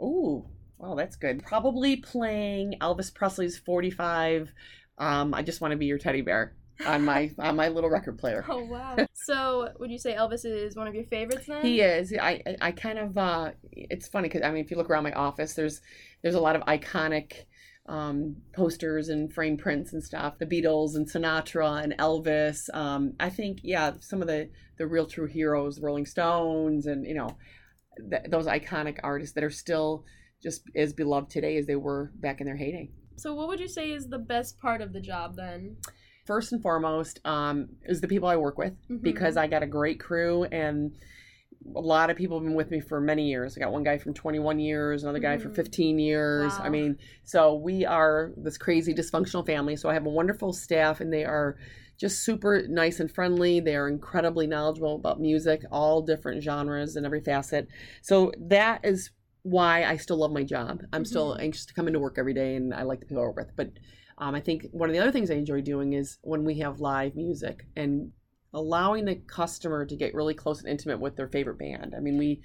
Oh, 0.00 0.46
well, 0.78 0.96
that's 0.96 1.16
good. 1.16 1.44
Probably 1.44 1.96
playing 1.96 2.76
Elvis 2.80 3.14
Presley's 3.14 3.58
45. 3.58 4.52
Um, 4.98 5.34
I 5.34 5.42
just 5.42 5.60
want 5.60 5.72
to 5.72 5.76
be 5.76 5.86
your 5.86 5.98
teddy 5.98 6.22
bear 6.22 6.54
on 6.86 7.04
my 7.04 7.30
on 7.38 7.56
my 7.56 7.68
little 7.68 7.90
record 7.90 8.18
player. 8.18 8.44
Oh 8.48 8.64
wow! 8.64 8.96
so 9.12 9.68
would 9.78 9.90
you 9.90 9.98
say 9.98 10.14
Elvis 10.14 10.44
is 10.44 10.76
one 10.76 10.86
of 10.86 10.94
your 10.94 11.04
favorites 11.04 11.46
then? 11.46 11.62
He 11.62 11.80
is. 11.80 12.12
I 12.18 12.42
I- 12.46 12.56
I 12.60 12.72
kind 12.72 12.98
of. 12.98 13.16
Uh, 13.16 13.52
it's 13.72 14.08
funny 14.08 14.28
because 14.28 14.42
I 14.42 14.50
mean, 14.50 14.64
if 14.64 14.70
you 14.70 14.76
look 14.76 14.90
around 14.90 15.04
my 15.04 15.12
office, 15.12 15.54
there's 15.54 15.80
there's 16.22 16.34
a 16.34 16.40
lot 16.40 16.56
of 16.56 16.62
iconic 16.62 17.44
um, 17.90 18.36
posters 18.54 19.08
and 19.08 19.32
frame 19.32 19.56
prints 19.56 19.92
and 19.92 20.02
stuff. 20.02 20.38
The 20.38 20.46
Beatles 20.46 20.94
and 20.94 21.06
Sinatra 21.10 21.82
and 21.82 21.92
Elvis. 21.98 22.72
Um, 22.72 23.14
I 23.18 23.28
think 23.30 23.58
yeah, 23.62 23.94
some 24.00 24.22
of 24.22 24.28
the 24.28 24.48
the 24.78 24.86
real 24.86 25.06
true 25.06 25.26
heroes, 25.26 25.80
Rolling 25.80 26.06
Stones, 26.06 26.86
and 26.86 27.04
you 27.04 27.14
know 27.14 27.36
th- 28.08 28.22
those 28.28 28.46
iconic 28.46 28.98
artists 29.02 29.34
that 29.34 29.44
are 29.44 29.50
still 29.50 30.04
just 30.42 30.62
as 30.74 30.92
beloved 30.94 31.30
today 31.30 31.56
as 31.58 31.66
they 31.66 31.76
were 31.76 32.12
back 32.14 32.40
in 32.40 32.46
their 32.46 32.56
heyday. 32.56 32.88
So 33.16 33.34
what 33.34 33.48
would 33.48 33.60
you 33.60 33.68
say 33.68 33.90
is 33.90 34.08
the 34.08 34.18
best 34.18 34.58
part 34.58 34.80
of 34.80 34.92
the 34.92 35.00
job 35.00 35.36
then? 35.36 35.76
First 36.26 36.52
and 36.52 36.62
foremost 36.62 37.20
um, 37.26 37.70
is 37.84 38.00
the 38.00 38.08
people 38.08 38.28
I 38.28 38.36
work 38.36 38.56
with 38.56 38.74
Mhm. 38.88 39.02
because 39.02 39.36
I 39.36 39.48
got 39.48 39.62
a 39.62 39.66
great 39.66 39.98
crew 40.00 40.44
and 40.44 40.92
a 41.76 41.80
lot 41.80 42.10
of 42.10 42.16
people 42.16 42.38
have 42.38 42.44
been 42.44 42.54
with 42.54 42.70
me 42.70 42.80
for 42.80 43.00
many 43.00 43.28
years. 43.28 43.56
I 43.56 43.60
got 43.60 43.72
one 43.72 43.82
guy 43.82 43.98
from 43.98 44.14
21 44.14 44.58
years, 44.58 45.02
another 45.02 45.18
guy 45.18 45.36
for 45.36 45.50
Mhm. 45.50 45.54
15 45.54 45.98
years. 45.98 46.58
Wow. 46.58 46.64
I 46.64 46.68
mean, 46.70 46.96
so 47.24 47.54
we 47.54 47.84
are 47.84 48.32
this 48.36 48.56
crazy 48.58 48.94
dysfunctional 48.94 49.44
family. 49.46 49.76
So 49.76 49.88
I 49.88 49.94
have 49.94 50.06
a 50.06 50.10
wonderful 50.10 50.52
staff 50.52 51.00
and 51.00 51.12
they 51.12 51.24
are 51.24 51.56
just 51.98 52.24
super 52.24 52.66
nice 52.66 52.98
and 52.98 53.10
friendly. 53.10 53.60
They 53.60 53.76
are 53.76 53.88
incredibly 53.88 54.46
knowledgeable 54.46 54.96
about 54.96 55.20
music, 55.20 55.62
all 55.70 56.00
different 56.00 56.42
genres 56.42 56.96
and 56.96 57.04
every 57.04 57.20
facet. 57.20 57.68
So 58.00 58.32
that 58.38 58.84
is 58.84 59.10
why 59.42 59.84
I 59.84 59.96
still 59.96 60.16
love 60.16 60.32
my 60.32 60.42
job. 60.42 60.82
I'm 60.92 61.04
still 61.04 61.34
Mhm. 61.34 61.42
anxious 61.42 61.66
to 61.66 61.74
come 61.74 61.86
into 61.86 62.00
work 62.00 62.16
every 62.18 62.34
day 62.34 62.56
and 62.56 62.74
I 62.74 62.82
like 62.82 63.00
the 63.00 63.06
people 63.06 63.22
I 63.22 63.26
work 63.26 63.36
with. 63.36 63.56
But 63.56 63.70
um, 64.18 64.34
I 64.34 64.40
think 64.40 64.66
one 64.72 64.90
of 64.90 64.94
the 64.94 65.00
other 65.00 65.12
things 65.12 65.30
I 65.30 65.34
enjoy 65.34 65.62
doing 65.62 65.94
is 65.94 66.18
when 66.22 66.44
we 66.44 66.58
have 66.58 66.80
live 66.80 67.16
music 67.16 67.66
and 67.76 68.12
allowing 68.52 69.04
the 69.04 69.14
customer 69.16 69.86
to 69.86 69.96
get 69.96 70.14
really 70.14 70.34
close 70.34 70.60
and 70.60 70.68
intimate 70.68 70.98
with 71.00 71.16
their 71.16 71.28
favorite 71.28 71.58
band. 71.58 71.94
I 71.96 72.00
mean, 72.00 72.18
we 72.18 72.40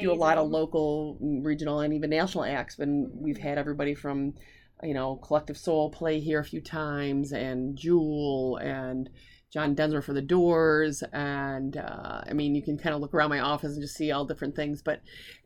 do 0.00 0.10
a 0.10 0.14
lot 0.14 0.38
of 0.38 0.48
local, 0.48 1.18
mm, 1.22 1.44
regional, 1.44 1.80
and 1.80 1.92
even 1.92 2.10
national 2.10 2.44
acts. 2.44 2.78
And 2.78 3.10
we've 3.12 3.36
Mhm. 3.36 3.42
had 3.42 3.58
everybody 3.58 3.94
from, 3.94 4.34
you 4.82 4.94
know, 4.94 5.16
Collective 5.16 5.58
Soul 5.58 5.90
play 5.90 6.18
here 6.20 6.40
a 6.40 6.44
few 6.44 6.60
times, 6.62 7.32
and 7.32 7.76
Jewel, 7.76 8.56
and 8.56 9.10
John 9.52 9.74
Densmore 9.74 10.00
for 10.02 10.12
the 10.12 10.22
Doors, 10.22 11.02
and 11.12 11.76
uh, 11.76 12.22
I 12.24 12.32
mean, 12.32 12.54
you 12.54 12.62
can 12.62 12.78
kind 12.78 12.94
of 12.94 13.00
look 13.00 13.12
around 13.12 13.30
my 13.30 13.40
office 13.40 13.72
and 13.72 13.82
just 13.82 13.96
see 13.96 14.12
all 14.12 14.24
different 14.24 14.54
things. 14.54 14.80
But 14.80 15.00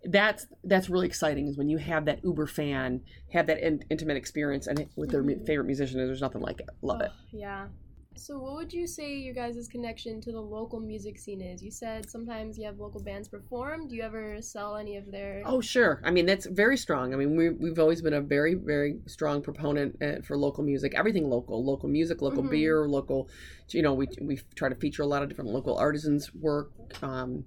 that's 0.05 0.47
that's 0.63 0.91
really 0.91 1.07
exciting 1.07 1.49
is 1.49 1.57
when 1.57 1.71
you 1.71 1.79
have 1.79 2.05
that 2.05 2.23
Uber 2.23 2.47
fan 2.47 3.01
have 3.33 3.47
that 3.47 3.67
in- 3.67 3.83
intimate 3.91 4.19
experience 4.19 4.67
and 4.67 4.87
with 4.95 5.11
their 5.11 5.23
Mhm. 5.25 5.47
favorite 5.47 5.65
musician. 5.65 5.97
There's 5.97 6.21
nothing 6.21 6.43
like 6.43 6.61
it. 6.61 6.69
Love 6.83 7.01
it. 7.01 7.11
Oh, 7.13 7.17
yeah. 7.33 7.69
So 8.17 8.39
what 8.39 8.55
would 8.55 8.73
you 8.73 8.87
say 8.87 9.17
your 9.17 9.35
guys' 9.35 9.69
connection 9.69 10.21
to 10.23 10.33
the 10.33 10.41
local 10.41 10.81
music 10.81 11.19
scene 11.19 11.41
is? 11.41 11.63
You 11.63 11.71
said 11.71 12.09
sometimes 12.09 12.57
you 12.57 12.65
have 12.65 12.79
local 12.79 13.03
bands 13.03 13.29
perform. 13.29 13.89
Do 13.89 13.97
you 13.97 14.03
ever 14.03 14.41
sell 14.41 14.77
any 14.77 14.97
of 14.97 15.11
their 15.11 15.43
Oh, 15.45 15.61
sure. 15.61 16.01
I 16.05 16.11
mean, 16.11 16.25
that's 16.25 16.47
very 16.47 16.77
strong. 16.77 17.13
I 17.13 17.17
mean, 17.17 17.37
we, 17.37 17.51
we've 17.51 17.79
always 17.79 18.01
been 18.01 18.15
a 18.15 18.21
very, 18.21 18.55
very 18.55 19.01
strong 19.07 19.43
proponent 19.43 19.97
uh, 20.01 20.23
for 20.23 20.39
local 20.39 20.65
music. 20.65 20.95
Everything 20.95 21.29
local, 21.29 21.63
local 21.65 21.89
music, 21.89 22.23
local 22.23 22.45
Mhm. 22.45 22.51
beer, 22.51 22.89
local. 22.89 23.29
You 23.69 23.83
know, 23.83 23.95
we 23.95 24.09
we 24.21 24.41
try 24.55 24.69
to 24.69 24.75
feature 24.77 25.03
a 25.03 25.07
lot 25.07 25.23
of 25.23 25.29
different 25.29 25.51
local 25.51 25.77
artisans' 25.77 26.33
work. 26.35 26.71
Um, 27.03 27.45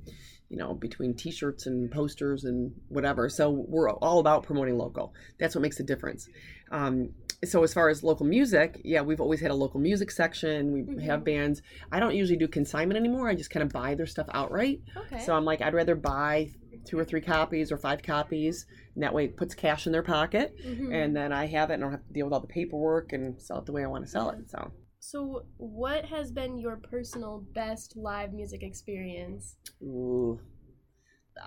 you 0.50 0.58
know, 0.58 0.74
between 0.74 1.14
T-shirts 1.14 1.66
and 1.66 1.92
posters 1.92 2.46
and 2.46 2.74
whatever. 2.88 3.28
So 3.30 3.50
we're 3.50 3.90
all 3.92 4.20
about 4.20 4.44
promoting 4.44 4.78
local. 4.78 5.14
That's 5.40 5.56
what 5.56 5.62
makes 5.62 5.80
a 5.80 5.84
difference. 5.84 6.30
Um, 6.72 7.10
so 7.46 7.64
as 7.64 7.74
far 7.74 7.90
as 7.90 8.04
local 8.04 8.26
music, 8.26 8.82
yeah, 8.84 9.02
we've 9.02 9.22
always 9.22 9.40
had 9.42 9.52
a 9.52 9.56
local 9.56 9.80
music 9.80 10.10
section. 10.12 10.72
We 10.96 11.04
have 11.06 11.22
Mhm. 11.22 11.26
bands. 11.26 11.62
I 11.92 12.00
don't 12.00 12.16
usually 12.16 12.38
do 12.38 12.48
consignment 12.48 12.98
anymore. 12.98 13.30
I 13.30 13.36
just 13.36 13.50
kind 13.52 13.64
of 13.64 13.72
buy 13.72 13.96
their 13.96 14.06
stuff 14.08 14.28
outright. 14.34 14.82
Okay. 14.98 15.20
So 15.24 15.34
I'm 15.34 15.46
like, 15.46 15.62
I'd 15.62 15.74
rather 15.76 15.96
buy 15.96 16.52
two 16.86 16.98
or 16.98 17.04
three 17.06 17.22
copies 17.22 17.72
or 17.72 17.78
five 17.78 18.02
copies, 18.02 18.66
and 18.96 19.04
that 19.04 19.14
way 19.14 19.26
it 19.26 19.36
puts 19.38 19.54
cash 19.54 19.86
in 19.86 19.92
their 19.92 20.04
pocket, 20.04 20.56
Mhm. 20.66 20.94
and 20.94 21.16
then 21.16 21.32
I 21.34 21.46
have 21.48 21.70
it, 21.70 21.76
and 21.76 21.84
I 21.84 21.86
don't 21.88 21.92
have 21.92 22.08
to 22.08 22.14
deal 22.14 22.26
with 22.26 22.34
all 22.34 22.40
the 22.40 22.48
paperwork 22.48 23.12
and 23.14 23.40
sell 23.42 23.60
it 23.60 23.66
the 23.66 23.72
way 23.74 23.84
I 23.84 23.88
want 23.88 24.06
to 24.06 24.10
sell 24.10 24.30
it. 24.32 24.50
So, 24.50 24.72
So 25.00 25.46
what 25.58 26.06
has 26.06 26.32
been 26.32 26.58
your 26.58 26.78
personal 26.78 27.46
best 27.54 27.96
live 27.96 28.34
music 28.34 28.64
experience? 28.64 29.58
ooh. 29.84 30.40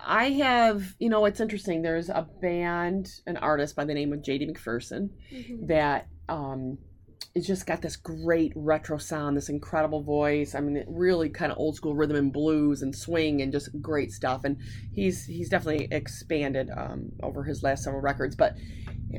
I 0.05 0.31
have, 0.31 0.95
you 0.99 1.09
know, 1.09 1.25
it's 1.25 1.41
interesting. 1.41 1.83
There's 1.83 2.09
a 2.09 2.27
band, 2.41 3.09
an 3.27 3.37
artist 3.37 3.77
by 3.77 3.85
the 3.85 3.95
name 3.95 4.13
of 4.13 4.21
JD 4.21 4.51
McPherson 4.51 5.11
Mhm. 5.33 5.69
that 5.69 6.07
um, 6.29 6.79
it's 7.35 7.47
just 7.47 7.67
got 7.67 7.81
this 7.81 7.97
great 7.97 8.53
retro 8.57 8.99
sound, 8.99 9.37
this 9.37 9.49
incredible 9.49 10.03
voice. 10.03 10.55
I 10.55 10.61
mean, 10.61 10.77
it 10.77 10.87
really 10.89 11.29
kind 11.29 11.53
of 11.53 11.59
old 11.59 11.77
school 11.77 11.95
rhythm 11.95 12.17
and 12.17 12.33
blues 12.33 12.83
and 12.83 12.95
swing 12.95 13.41
and 13.41 13.53
just 13.53 13.69
great 13.81 14.11
stuff. 14.11 14.45
And 14.45 14.57
he's 14.93 15.27
he's 15.27 15.49
definitely 15.49 15.89
expanded 15.91 16.71
um, 16.77 17.13
over 17.23 17.45
his 17.45 17.63
last 17.63 17.85
several 17.85 18.03
records. 18.03 18.35
But 18.35 18.57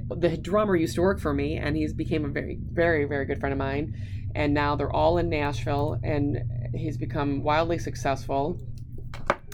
the 0.10 0.38
drummer 0.38 0.76
used 0.76 0.96
to 0.96 1.02
work 1.02 1.20
for 1.20 1.34
me, 1.34 1.58
and 1.58 1.76
he's 1.76 1.94
became 1.94 2.26
a 2.26 2.30
very 2.30 2.60
very 2.62 3.06
very 3.06 3.26
good 3.26 3.40
friend 3.40 3.54
of 3.54 3.60
mine. 3.60 3.94
And 4.36 4.54
now 4.54 4.76
they're 4.76 4.92
all 4.92 5.18
in 5.18 5.30
Nashville, 5.30 6.00
and 6.04 6.40
he's 6.74 6.98
become 6.98 7.44
wildly 7.44 7.78
successful. 7.78 8.60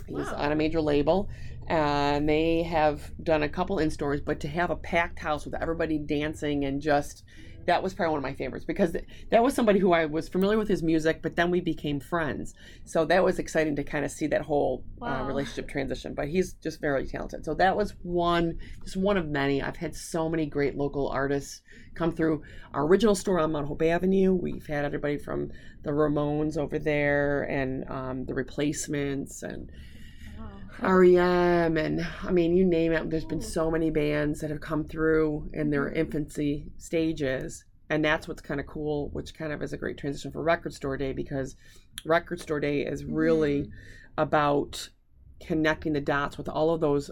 He's 0.08 0.18
Wow. 0.28 0.36
on 0.38 0.52
a 0.52 0.56
major 0.56 0.82
label 0.82 1.30
and 1.68 2.30
they 2.30 2.64
have 2.64 3.12
done 3.22 3.44
a 3.44 3.50
couple 3.50 3.78
in 3.80 3.90
stores 3.92 4.22
but 4.22 4.40
to 4.40 4.48
have 4.48 4.70
a 4.70 4.76
packed 4.76 5.20
house 5.20 5.44
with 5.46 5.54
everybody 5.62 5.98
dancing 5.98 6.64
and 6.64 6.82
just 6.82 7.24
that 7.66 7.84
was 7.84 7.94
probably 7.94 8.12
one 8.12 8.20
of 8.20 8.24
my 8.24 8.34
favorites 8.34 8.64
because 8.64 8.94
th- 8.94 9.04
that 9.32 9.44
was 9.44 9.54
somebody 9.54 9.78
who 9.78 9.92
I 9.92 10.06
was 10.06 10.30
familiar 10.30 10.58
with 10.58 10.70
his 10.70 10.82
music 10.82 11.22
but 11.22 11.36
then 11.36 11.52
we 11.52 11.60
became 11.60 12.00
friends 12.00 12.54
so 12.86 13.04
that 13.04 13.22
was 13.22 13.38
exciting 13.38 13.76
to 13.76 13.84
kind 13.84 14.06
of 14.06 14.12
see 14.12 14.28
that 14.28 14.44
whole 14.44 14.86
uh, 15.02 15.26
relationship 15.28 15.68
transition 15.68 16.14
but 16.14 16.30
he's 16.30 16.54
just 16.54 16.80
very 16.80 17.06
talented 17.06 17.44
so 17.44 17.54
that 17.56 17.76
was 17.76 17.94
one 18.02 18.58
just 18.86 18.96
one 18.96 19.18
of 19.18 19.28
many 19.28 19.62
I've 19.62 19.76
had 19.76 19.94
so 19.94 20.30
many 20.30 20.46
great 20.46 20.78
local 20.78 21.10
artists 21.10 21.62
come 21.96 22.14
through 22.14 22.44
our 22.74 22.86
original 22.86 23.16
store 23.16 23.42
on 23.42 23.52
Mount 23.52 23.68
Hope 23.68 23.82
Avenue 23.82 24.34
we've 24.34 24.68
had 24.68 24.86
everybody 24.86 25.18
from 25.18 25.52
the 25.84 25.92
Ramones 25.92 26.58
over 26.58 26.80
there 26.80 27.42
and 27.44 27.84
um, 27.90 28.24
the 28.26 28.34
replacements 28.34 29.44
and 29.44 29.70
Wow. 29.70 29.74
REM 30.82 31.78
and 31.78 32.06
I 32.24 32.32
mean 32.32 32.56
you 32.56 32.66
name 32.66 32.92
it 32.92 33.10
there's 33.10 33.26
been 33.26 33.42
so 33.42 33.70
many 33.72 33.90
bands 33.90 34.40
that 34.42 34.50
have 34.50 34.62
come 34.62 34.84
through 34.84 35.50
in 35.54 35.70
their 35.70 35.90
Mhm. 35.90 35.96
infancy 35.96 36.72
stages 36.78 37.64
and 37.90 38.04
that's 38.04 38.28
what's 38.28 38.42
kind 38.42 38.60
of 38.60 38.68
cool 38.68 39.10
which 39.10 39.34
kind 39.34 39.52
of 39.54 39.62
is 39.62 39.74
a 39.74 39.78
great 39.78 39.98
transition 39.98 40.32
for 40.32 40.44
record 40.44 40.74
store 40.74 40.98
day 40.98 41.14
because 41.14 41.56
record 42.06 42.40
store 42.40 42.60
day 42.60 42.82
is 42.82 43.06
really 43.06 43.70
about 44.18 44.90
connecting 45.40 45.94
the 45.94 46.02
dots 46.02 46.38
with 46.38 46.50
all 46.50 46.72
of 46.74 46.82
those 46.82 47.10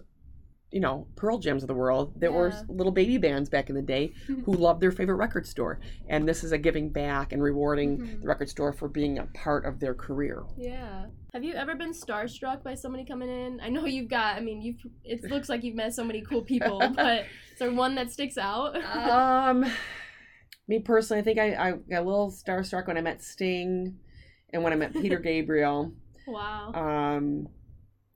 you 0.72 0.80
know 0.82 1.08
Pearl 1.16 1.38
Jams 1.38 1.64
of 1.64 1.68
the 1.68 1.74
world 1.76 2.20
that 2.20 2.34
were 2.34 2.52
little 2.68 2.92
baby 2.92 3.18
bands 3.18 3.50
back 3.50 3.70
in 3.70 3.76
the 3.76 3.82
day 3.82 4.14
who 4.46 4.52
loved 4.54 4.82
their 4.82 4.92
favorite 4.92 5.16
record 5.16 5.46
store 5.46 5.80
and 6.10 6.28
this 6.28 6.44
is 6.44 6.52
a 6.52 6.58
giving 6.58 6.90
back 6.90 7.32
and 7.32 7.42
rewarding 7.42 7.98
Mhm. 8.00 8.22
the 8.22 8.28
record 8.28 8.50
store 8.50 8.74
for 8.74 8.88
being 8.90 9.18
a 9.18 9.26
part 9.28 9.66
of 9.66 9.80
their 9.80 9.94
career 9.94 10.44
Yeah. 10.58 11.06
Have 11.36 11.44
you 11.44 11.54
ever 11.54 11.76
been 11.76 11.92
starstruck 11.92 12.64
by 12.64 12.76
somebody 12.76 13.04
coming 13.04 13.28
in? 13.28 13.60
I 13.60 13.68
know 13.68 13.86
you've 13.86 14.08
got. 14.08 14.38
I 14.38 14.40
mean, 14.40 14.62
you've. 14.62 14.78
It 15.04 15.22
looks 15.30 15.50
like 15.50 15.66
you've 15.66 15.76
met 15.76 15.94
so 15.94 16.02
many 16.02 16.22
cool 16.22 16.42
people, 16.42 16.80
but 16.96 17.26
is 17.52 17.60
there 17.60 17.74
one 17.74 17.96
that 17.96 18.10
sticks 18.10 18.38
out? 18.38 18.82
um, 18.82 19.66
me 20.70 20.80
personally, 20.80 21.20
I 21.20 21.26
think 21.26 21.38
I, 21.38 21.56
I 21.56 21.72
got 21.72 22.04
a 22.04 22.08
little 22.08 22.32
starstruck 22.32 22.88
when 22.88 22.98
I 22.98 23.02
met 23.02 23.22
Sting, 23.22 23.98
and 24.54 24.64
when 24.64 24.72
I 24.72 24.78
met 24.78 24.94
Peter 24.94 25.20
Gabriel. 25.20 25.92
wow. 26.26 26.72
Um, 26.74 27.50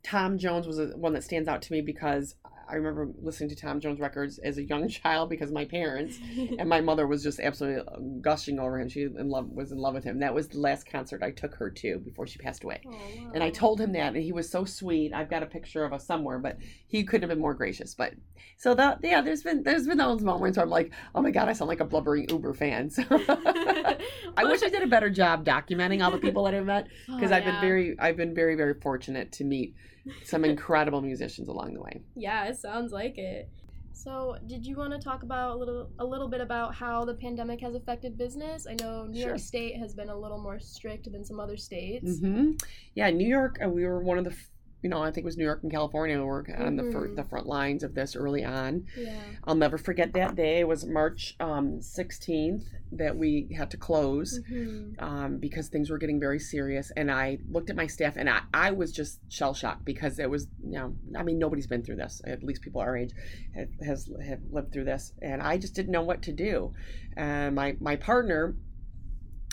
Tom 0.01 0.37
Jones 0.37 0.65
was 0.65 0.79
a, 0.79 0.85
one 0.95 1.11
that 1.11 1.25
stands 1.25 1.49
out 1.49 1.61
to 1.63 1.73
me 1.73 1.81
because 1.81 2.35
I 2.69 2.75
remember 2.75 3.09
listening 3.21 3.49
to 3.49 3.55
Tom 3.55 3.79
Jones 3.79 3.99
records 3.99 4.37
as 4.39 4.57
a 4.57 4.63
young 4.63 4.87
child 4.89 5.29
because 5.29 5.51
my 5.51 5.65
parents, 5.65 6.19
and 6.59 6.69
my 6.69 6.81
mother 6.81 7.07
was 7.07 7.23
just 7.23 7.39
absolutely 7.39 7.81
uh, 7.81 7.97
gushing 8.21 8.59
over 8.59 8.79
him. 8.79 8.89
She 8.89 9.03
in 9.03 9.29
love 9.29 9.49
was 9.49 9.71
in 9.71 9.77
love 9.77 9.93
with 9.93 10.03
him. 10.03 10.19
That 10.19 10.33
was 10.33 10.47
the 10.49 10.59
last 10.59 10.85
concert 10.85 11.23
I 11.23 11.31
took 11.31 11.55
her 11.55 11.69
to 11.69 11.99
before 11.99 12.27
she 12.27 12.39
passed 12.39 12.63
away. 12.63 12.81
Oh, 12.85 12.91
wow. 12.91 13.31
And 13.33 13.43
I 13.43 13.49
told 13.49 13.79
him 13.79 13.93
that, 13.93 14.13
and 14.13 14.23
he 14.23 14.31
was 14.31 14.49
so 14.49 14.65
sweet. 14.65 15.13
I've 15.13 15.29
got 15.29 15.43
a 15.43 15.47
picture 15.47 15.83
of 15.83 15.93
us 15.93 16.05
somewhere, 16.05 16.39
but 16.39 16.57
he 16.87 17.03
couldn't 17.03 17.27
have 17.27 17.35
been 17.35 17.41
more 17.41 17.53
gracious. 17.53 17.95
But 17.95 18.13
so 18.57 18.75
that 18.75 18.99
yeah, 19.03 19.21
there's 19.21 19.43
been 19.43 19.63
there's 19.63 19.87
been 19.87 19.97
those 19.97 20.21
moments 20.21 20.57
where 20.57 20.65
I'm 20.65 20.69
like, 20.69 20.91
oh 21.15 21.21
my 21.21 21.31
god, 21.31 21.49
I 21.49 21.53
sound 21.53 21.69
like 21.69 21.79
a 21.79 21.85
blubbering 21.85 22.29
Uber 22.29 22.53
fan. 22.53 22.89
So 22.89 23.03
I 23.09 24.43
wish 24.43 24.63
I 24.63 24.69
did 24.69 24.83
a 24.83 24.87
better 24.87 25.09
job 25.09 25.45
documenting 25.45 26.03
all 26.03 26.11
the 26.11 26.17
people 26.17 26.43
that 26.43 26.53
I've 26.53 26.65
met 26.65 26.87
because 27.07 27.31
Oh, 27.31 27.35
I've 27.35 27.45
been 27.45 27.61
very 27.61 27.99
I've 27.99 28.17
been 28.17 28.35
very 28.35 28.55
very 28.55 28.73
fortunate 28.75 29.31
to 29.33 29.43
meet 29.43 29.75
some 30.23 30.45
incredible 30.45 31.01
musicians 31.01 31.47
along 31.47 31.73
the 31.73 31.81
way. 31.81 32.01
Yeah, 32.15 32.45
it 32.45 32.57
sounds 32.57 32.91
like 32.91 33.17
it. 33.17 33.49
So, 33.91 34.37
did 34.47 34.65
you 34.65 34.77
want 34.77 34.93
to 34.93 34.99
talk 34.99 35.23
about 35.23 35.55
a 35.55 35.57
little 35.57 35.89
a 35.99 36.05
little 36.05 36.29
bit 36.29 36.39
about 36.39 36.73
how 36.73 37.03
the 37.03 37.15
pandemic 37.15 37.59
has 37.61 37.75
affected 37.75 38.17
business? 38.17 38.65
I 38.65 38.75
know 38.81 39.05
New 39.05 39.19
Sure. 39.19 39.29
York 39.29 39.39
State 39.39 39.75
has 39.77 39.93
been 39.93 40.09
a 40.09 40.17
little 40.17 40.37
more 40.41 40.57
strict 40.59 41.11
than 41.11 41.25
some 41.25 41.39
other 41.39 41.57
states. 41.57 42.19
hmm 42.19 42.51
Yeah, 42.95 43.09
New 43.09 43.27
York. 43.27 43.59
Uh, 43.63 43.67
we 43.69 43.85
were 43.85 44.01
one 44.01 44.17
of 44.17 44.23
the 44.23 44.35
you 44.81 44.89
know, 44.89 45.01
I 45.03 45.11
think 45.11 45.23
it 45.23 45.25
was 45.25 45.37
New 45.37 45.43
York 45.43 45.59
and 45.63 45.71
California 45.71 46.21
were 46.21 46.45
on 46.57 46.77
the 46.77 46.89
fir- 46.91 47.13
the 47.13 47.23
front 47.25 47.47
lines 47.47 47.83
of 47.83 47.95
this 47.95 48.15
early 48.15 48.45
on. 48.45 48.85
Yeah. 48.97 49.19
I'll 49.43 49.55
never 49.55 49.77
forget 49.77 50.13
that 50.13 50.35
day. 50.35 50.59
It 50.59 50.67
was 50.67 50.85
March 50.85 51.35
um, 51.39 51.79
16th 51.81 52.63
that 52.93 53.17
we 53.17 53.49
had 53.55 53.69
to 53.71 53.77
close 53.77 54.39
Mhm. 54.49 55.01
um, 55.01 55.37
because 55.37 55.67
things 55.67 55.89
were 55.89 55.97
getting 55.97 56.19
very 56.19 56.39
serious. 56.39 56.91
And 56.95 57.11
I 57.11 57.39
looked 57.51 57.69
at 57.69 57.75
my 57.75 57.87
staff 57.87 58.15
and 58.15 58.29
I, 58.29 58.41
I 58.53 58.71
was 58.71 58.91
just 58.91 59.19
shell 59.31 59.53
shocked 59.53 59.85
because 59.85 60.17
it 60.17 60.29
was, 60.29 60.47
you 60.63 60.71
know, 60.71 60.95
I 61.15 61.23
mean, 61.23 61.37
nobody's 61.37 61.67
been 61.67 61.83
through 61.83 61.97
this. 61.97 62.21
At 62.25 62.41
least 62.43 62.61
people 62.61 62.81
our 62.81 62.95
age 62.97 63.11
have, 63.55 63.69
has 63.85 64.09
have 64.25 64.39
lived 64.49 64.71
through 64.71 64.85
this. 64.85 65.13
And 65.21 65.41
I 65.41 65.57
just 65.57 65.75
didn't 65.75 65.91
know 65.91 66.03
what 66.03 66.21
to 66.23 66.31
do. 66.31 66.71
And 67.17 67.53
my, 67.53 67.75
my 67.79 67.95
partner, 67.97 68.55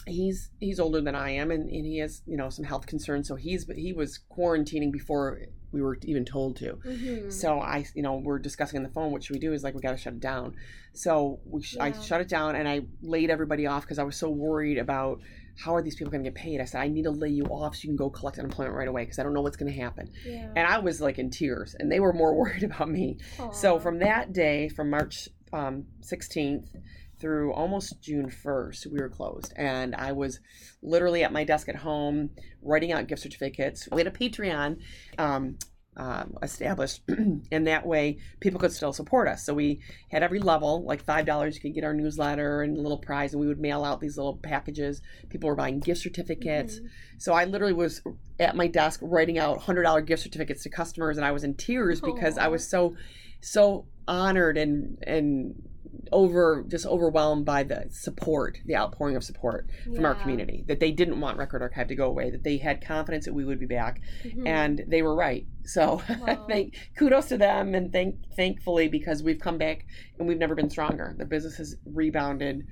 he's 0.07 0.51
he's 0.61 0.79
older 0.81 1.01
than 1.01 1.14
I 1.14 1.31
am 1.31 1.51
and, 1.51 1.69
and 1.69 1.85
he 1.87 1.99
has, 1.99 2.23
you 2.27 2.37
know, 2.37 2.49
some 2.51 2.64
health 2.64 2.87
concerns. 2.87 3.27
So 3.29 3.35
he's 3.35 3.64
but 3.64 3.77
he 3.77 3.92
was 3.92 4.21
quarantining 4.31 4.92
before 4.92 5.40
we 5.73 5.83
were 5.83 5.99
even 6.05 6.25
told 6.25 6.57
to. 6.57 6.75
Mhm. 6.87 7.33
So 7.33 7.59
I, 7.61 7.85
you 7.95 8.03
know, 8.03 8.16
we're 8.16 8.38
discussing 8.38 8.77
on 8.79 8.83
the 8.85 8.88
phone. 8.90 9.11
What 9.12 9.25
should 9.25 9.35
we 9.35 9.40
do? 9.40 9.53
Is 9.53 9.64
like 9.64 9.75
we 9.75 9.81
got 9.81 9.90
to 9.90 9.97
shut 9.97 10.14
it 10.14 10.21
down. 10.21 10.55
So 10.95 11.40
we, 11.45 11.62
sh- 11.62 11.77
I 11.79 11.92
shut 11.92 12.21
it 12.21 12.29
down, 12.29 12.57
and 12.57 12.66
I 12.69 12.83
laid 13.03 13.29
everybody 13.31 13.66
off 13.66 13.83
because 13.83 13.99
I 13.99 14.05
was 14.05 14.16
so 14.16 14.31
worried 14.31 14.79
about 14.79 15.21
how 15.59 15.75
are 15.75 15.83
these 15.83 15.95
people 15.97 16.11
going 16.11 16.23
to 16.23 16.31
get 16.31 16.37
paid. 16.37 16.61
I 16.61 16.64
said 16.64 16.81
I 16.81 16.88
need 16.88 17.03
to 17.03 17.11
lay 17.11 17.29
you 17.29 17.45
off 17.47 17.75
so 17.77 17.81
you 17.83 17.88
can 17.90 17.97
go 17.97 18.09
collect 18.09 18.38
unemployment 18.38 18.77
right 18.77 18.88
away 18.88 19.03
because 19.03 19.19
I 19.19 19.23
don't 19.23 19.35
know 19.35 19.42
what's 19.42 19.57
going 19.57 19.73
to 19.73 19.79
happen. 19.79 20.11
yeah. 20.25 20.49
And 20.57 20.66
I 20.66 20.79
was 20.79 21.01
like 21.01 21.19
in 21.19 21.31
tears, 21.31 21.75
and 21.79 21.90
they 21.90 22.01
were 22.01 22.12
more 22.12 22.35
worried 22.38 22.62
about 22.62 22.88
me. 22.88 23.19
So 23.53 23.79
from 23.81 23.99
that 23.99 24.33
day, 24.33 24.69
from 24.69 24.88
March 24.90 25.29
um, 25.53 25.85
16th 26.03 26.69
through 27.18 27.52
almost 27.52 28.00
June 28.00 28.31
1st, 28.31 28.87
we 28.87 29.00
were 29.00 29.09
closed. 29.09 29.52
And 29.57 29.94
I 29.94 30.12
was 30.12 30.40
literally 30.83 31.24
at 31.24 31.33
my 31.33 31.44
desk 31.44 31.68
at 31.68 31.76
home 31.76 32.31
writing 32.62 32.92
out 32.92 33.07
gift 33.07 33.22
certificates. 33.22 33.88
We 33.90 34.00
had 34.00 34.07
a 34.07 34.11
Patreon 34.11 34.79
um, 35.18 35.57
um, 35.96 36.37
established, 36.42 37.02
and 37.09 37.66
that 37.66 37.87
way 37.87 38.18
people 38.40 38.61
could 38.61 38.72
still 38.72 38.92
support 38.92 39.29
us. 39.29 39.46
So 39.46 39.55
we 39.55 39.81
had 40.11 40.22
every 40.22 40.40
level, 40.40 40.85
like 40.85 41.05
$5, 41.05 41.55
you 41.55 41.61
could 41.61 41.74
get 41.74 41.85
our 41.85 41.94
newsletter 41.94 42.62
and 42.62 42.76
a 42.76 42.81
little 42.81 42.98
prize, 42.98 43.33
and 43.33 43.40
we 43.40 43.46
would 43.46 43.61
mail 43.61 43.83
out 43.83 44.00
these 44.00 44.18
little 44.18 44.37
packages. 44.37 45.00
People 45.31 45.48
were 45.48 45.57
buying 45.57 45.81
gift 45.81 46.02
certificates. 46.02 46.81
Mhm. 46.81 46.88
So 47.18 47.33
I 47.33 47.44
literally 47.44 47.72
was 47.72 48.02
at 48.38 48.57
my 48.57 48.66
desk 48.66 49.00
writing 49.02 49.38
out 49.38 49.59
hundred 49.62 49.85
dollar 49.85 50.02
gift 50.02 50.22
certificates 50.22 50.62
to 50.64 50.70
customers, 50.70 51.16
and 51.16 51.24
I 51.24 51.33
was 51.33 51.44
in 51.44 51.55
tears 51.55 52.00
because 52.02 52.37
I 52.37 52.48
was 52.48 52.68
so 52.68 52.94
so 53.40 53.87
honored 54.09 54.57
and 54.57 54.98
and 55.07 55.65
over 56.12 56.64
just 56.69 56.87
overwhelmed 56.87 57.45
by 57.45 57.62
the 57.62 57.87
support, 57.90 58.59
the 58.66 58.77
outpouring 58.77 59.16
of 59.16 59.25
support 59.25 59.69
from 59.95 60.05
our 60.05 60.14
community. 60.14 60.64
That 60.66 60.81
they 60.81 60.92
didn't 60.92 61.21
want 61.21 61.38
Record 61.38 61.62
Archive 61.62 61.88
to 61.88 61.95
go 61.95 62.07
away. 62.07 62.31
That 62.31 62.45
they 62.45 62.57
had 62.59 62.85
confidence 62.85 63.25
that 63.27 63.35
we 63.35 63.45
would 63.45 63.59
be 63.61 63.66
back, 63.66 64.01
Mhm. 64.25 64.47
and 64.47 64.85
they 64.88 65.03
were 65.03 65.14
right. 65.14 65.47
So 65.64 66.03
Wow. 66.21 66.47
thank 66.49 66.75
kudos 66.97 67.29
to 67.29 67.38
them, 67.38 67.75
and 67.75 67.92
thank 67.92 68.16
thankfully 68.35 68.88
because 68.88 69.23
we've 69.23 69.40
come 69.40 69.59
back 69.59 69.87
and 70.19 70.27
we've 70.29 70.38
never 70.38 70.55
been 70.55 70.71
stronger. 70.71 71.14
The 71.19 71.25
business 71.27 71.57
has 71.57 71.77
rebounded 71.85 72.66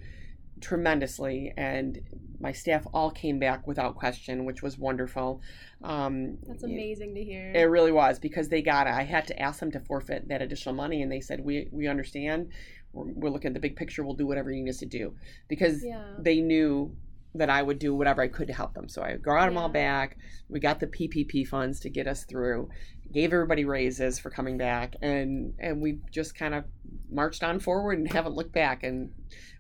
tremendously, 0.61 1.53
and 1.57 2.01
my 2.41 2.53
staff 2.53 2.87
all 2.93 3.11
came 3.11 3.39
back 3.39 3.67
without 3.67 3.97
question, 3.97 4.45
which 4.45 4.63
was 4.63 4.79
wonderful. 4.79 5.41
Um, 5.83 6.39
That's 6.47 6.63
amazing 6.63 7.15
to 7.15 7.25
hear. 7.25 7.53
It 7.55 7.65
really 7.65 7.93
was 7.93 8.19
because 8.19 8.49
they 8.49 8.63
got 8.63 8.87
it. 8.87 8.93
I 8.93 9.03
had 9.03 9.27
to 9.29 9.39
ask 9.41 9.61
them 9.61 9.71
to 9.73 9.81
forfeit 9.81 10.29
that 10.29 10.43
additional 10.43 10.75
money, 10.75 11.03
and 11.03 11.11
they 11.11 11.21
said, 11.21 11.41
"We 11.45 11.69
we 11.73 11.87
understand. 11.89 12.49
We're, 12.95 13.13
we're 13.13 13.31
looking 13.31 13.49
at 13.49 13.55
the 13.55 13.61
big 13.61 13.77
picture. 13.77 14.05
We'll 14.05 14.15
do 14.15 14.27
whatever 14.27 14.51
you 14.51 14.63
need 14.63 14.71
us 14.71 14.79
to 14.79 14.87
do," 14.87 15.15
because 15.49 15.85
yeah. 15.85 16.05
they 16.19 16.41
knew 16.41 16.97
that 17.35 17.51
I 17.51 17.63
would 17.63 17.79
do 17.79 17.95
whatever 17.95 18.23
I 18.23 18.29
could 18.29 18.47
to 18.47 18.53
help 18.53 18.75
them. 18.75 18.89
So 18.89 19.03
I 19.03 19.17
got 19.17 19.47
them 19.47 19.59
all 19.59 19.69
back. 19.69 20.17
We 20.49 20.61
got 20.61 20.79
the 20.79 20.87
PPP 20.87 21.47
funds 21.47 21.81
to 21.81 21.91
get 21.91 22.07
us 22.07 22.25
through. 22.25 22.71
Gave 23.13 23.33
everybody 23.33 23.65
raises 23.65 24.19
for 24.19 24.31
coming 24.31 24.57
back, 24.57 24.97
and 25.03 25.55
and 25.59 25.81
we 25.83 25.99
just 26.11 26.37
kind 26.37 26.55
of 26.55 26.65
marched 27.11 27.43
on 27.43 27.61
forward 27.61 27.99
and 27.99 28.11
haven't 28.11 28.35
looked 28.35 28.53
back. 28.53 28.83
And 28.83 29.13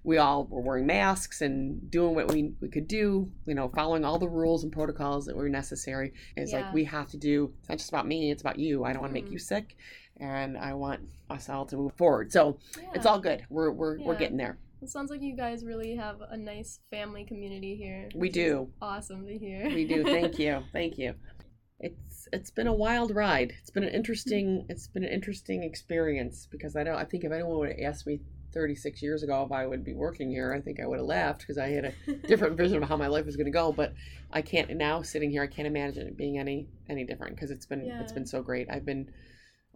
we 0.04 0.18
all 0.18 0.44
were 0.44 0.60
wearing 0.60 0.86
masks 0.86 1.40
and 1.40 1.90
doing 1.90 2.14
what 2.14 2.28
we, 2.30 2.52
we 2.60 2.68
could 2.68 2.86
do. 2.86 3.30
You 3.46 3.54
know, 3.54 3.68
following 3.68 4.04
all 4.04 4.18
the 4.18 4.28
rules 4.28 4.62
and 4.62 4.72
protocols 4.72 5.26
that 5.26 5.36
were 5.36 5.48
necessary. 5.48 6.12
It's 6.36 6.52
Yeah. 6.52 6.62
like 6.62 6.74
we 6.74 6.84
have 6.84 7.08
to 7.10 7.16
do. 7.16 7.52
It's 7.60 7.68
not 7.68 7.78
just 7.78 7.90
about 7.90 8.06
me. 8.06 8.30
It's 8.30 8.42
about 8.42 8.58
you. 8.58 8.84
I 8.84 8.92
don't 8.92 9.02
want 9.02 9.10
to 9.10 9.14
make 9.14 9.24
mm-hmm. 9.24 9.34
you 9.34 9.38
sick, 9.38 9.76
and 10.18 10.56
I 10.56 10.74
want 10.74 11.00
us 11.30 11.48
all 11.48 11.66
to 11.66 11.76
move 11.76 11.92
forward. 11.94 12.32
So 12.32 12.58
it's 12.94 13.06
all 13.06 13.18
good. 13.18 13.44
We're 13.50 13.70
we're 13.70 14.00
we're 14.00 14.16
getting 14.16 14.36
there. 14.36 14.58
It 14.82 14.90
sounds 14.90 15.10
like 15.10 15.22
you 15.22 15.34
guys 15.34 15.64
really 15.64 15.96
have 15.96 16.20
a 16.28 16.36
nice 16.36 16.80
family 16.90 17.24
community 17.24 17.74
here. 17.74 18.08
We 18.14 18.28
do. 18.28 18.68
Awesome 18.82 19.26
to 19.26 19.38
hear. 19.38 19.68
We 19.74 19.86
do. 19.86 20.04
Thank 20.04 20.38
you. 20.38 20.62
Thank 20.72 20.98
you. 20.98 21.14
It's 21.80 22.28
it's 22.32 22.50
been 22.50 22.66
a 22.66 22.72
wild 22.74 23.14
ride. 23.14 23.54
It's 23.60 23.70
been 23.70 23.84
an 23.84 23.94
interesting 23.94 24.66
it's 24.68 24.86
been 24.86 25.04
an 25.04 25.10
interesting 25.12 25.62
experience 25.62 26.46
because 26.50 26.76
I 26.76 26.84
don't 26.84 26.96
I 26.96 27.04
think 27.04 27.24
if 27.24 27.32
anyone 27.32 27.58
would 27.58 27.70
have 27.70 27.78
asked 27.92 28.06
me 28.06 28.20
36 28.52 29.02
years 29.02 29.24
ago 29.24 29.42
if 29.42 29.50
I 29.50 29.66
would 29.66 29.82
be 29.84 29.94
working 29.94 30.30
here, 30.30 30.52
I 30.52 30.60
think 30.60 30.78
I 30.80 30.86
would 30.86 30.98
have 30.98 31.06
laughed 31.08 31.40
because 31.40 31.58
I 31.58 31.70
had 31.70 31.86
a 31.86 32.12
different 32.28 32.56
vision 32.62 32.82
of 32.82 32.88
how 32.88 32.96
my 32.96 33.08
life 33.08 33.26
was 33.26 33.36
going 33.36 33.46
to 33.46 33.50
go, 33.52 33.72
but 33.72 33.92
I 34.30 34.42
can't 34.42 34.70
now 34.76 35.02
sitting 35.02 35.30
here 35.30 35.42
I 35.42 35.46
can't 35.48 35.66
imagine 35.66 36.06
it 36.06 36.16
being 36.16 36.38
any 36.38 36.68
any 36.88 37.04
different 37.04 37.34
because 37.34 37.50
it's 37.50 37.66
been 37.66 37.80
it's 37.80 38.12
Yeah. 38.12 38.14
been 38.14 38.26
so 38.26 38.42
great. 38.42 38.68
I've 38.70 38.84
been 38.86 39.10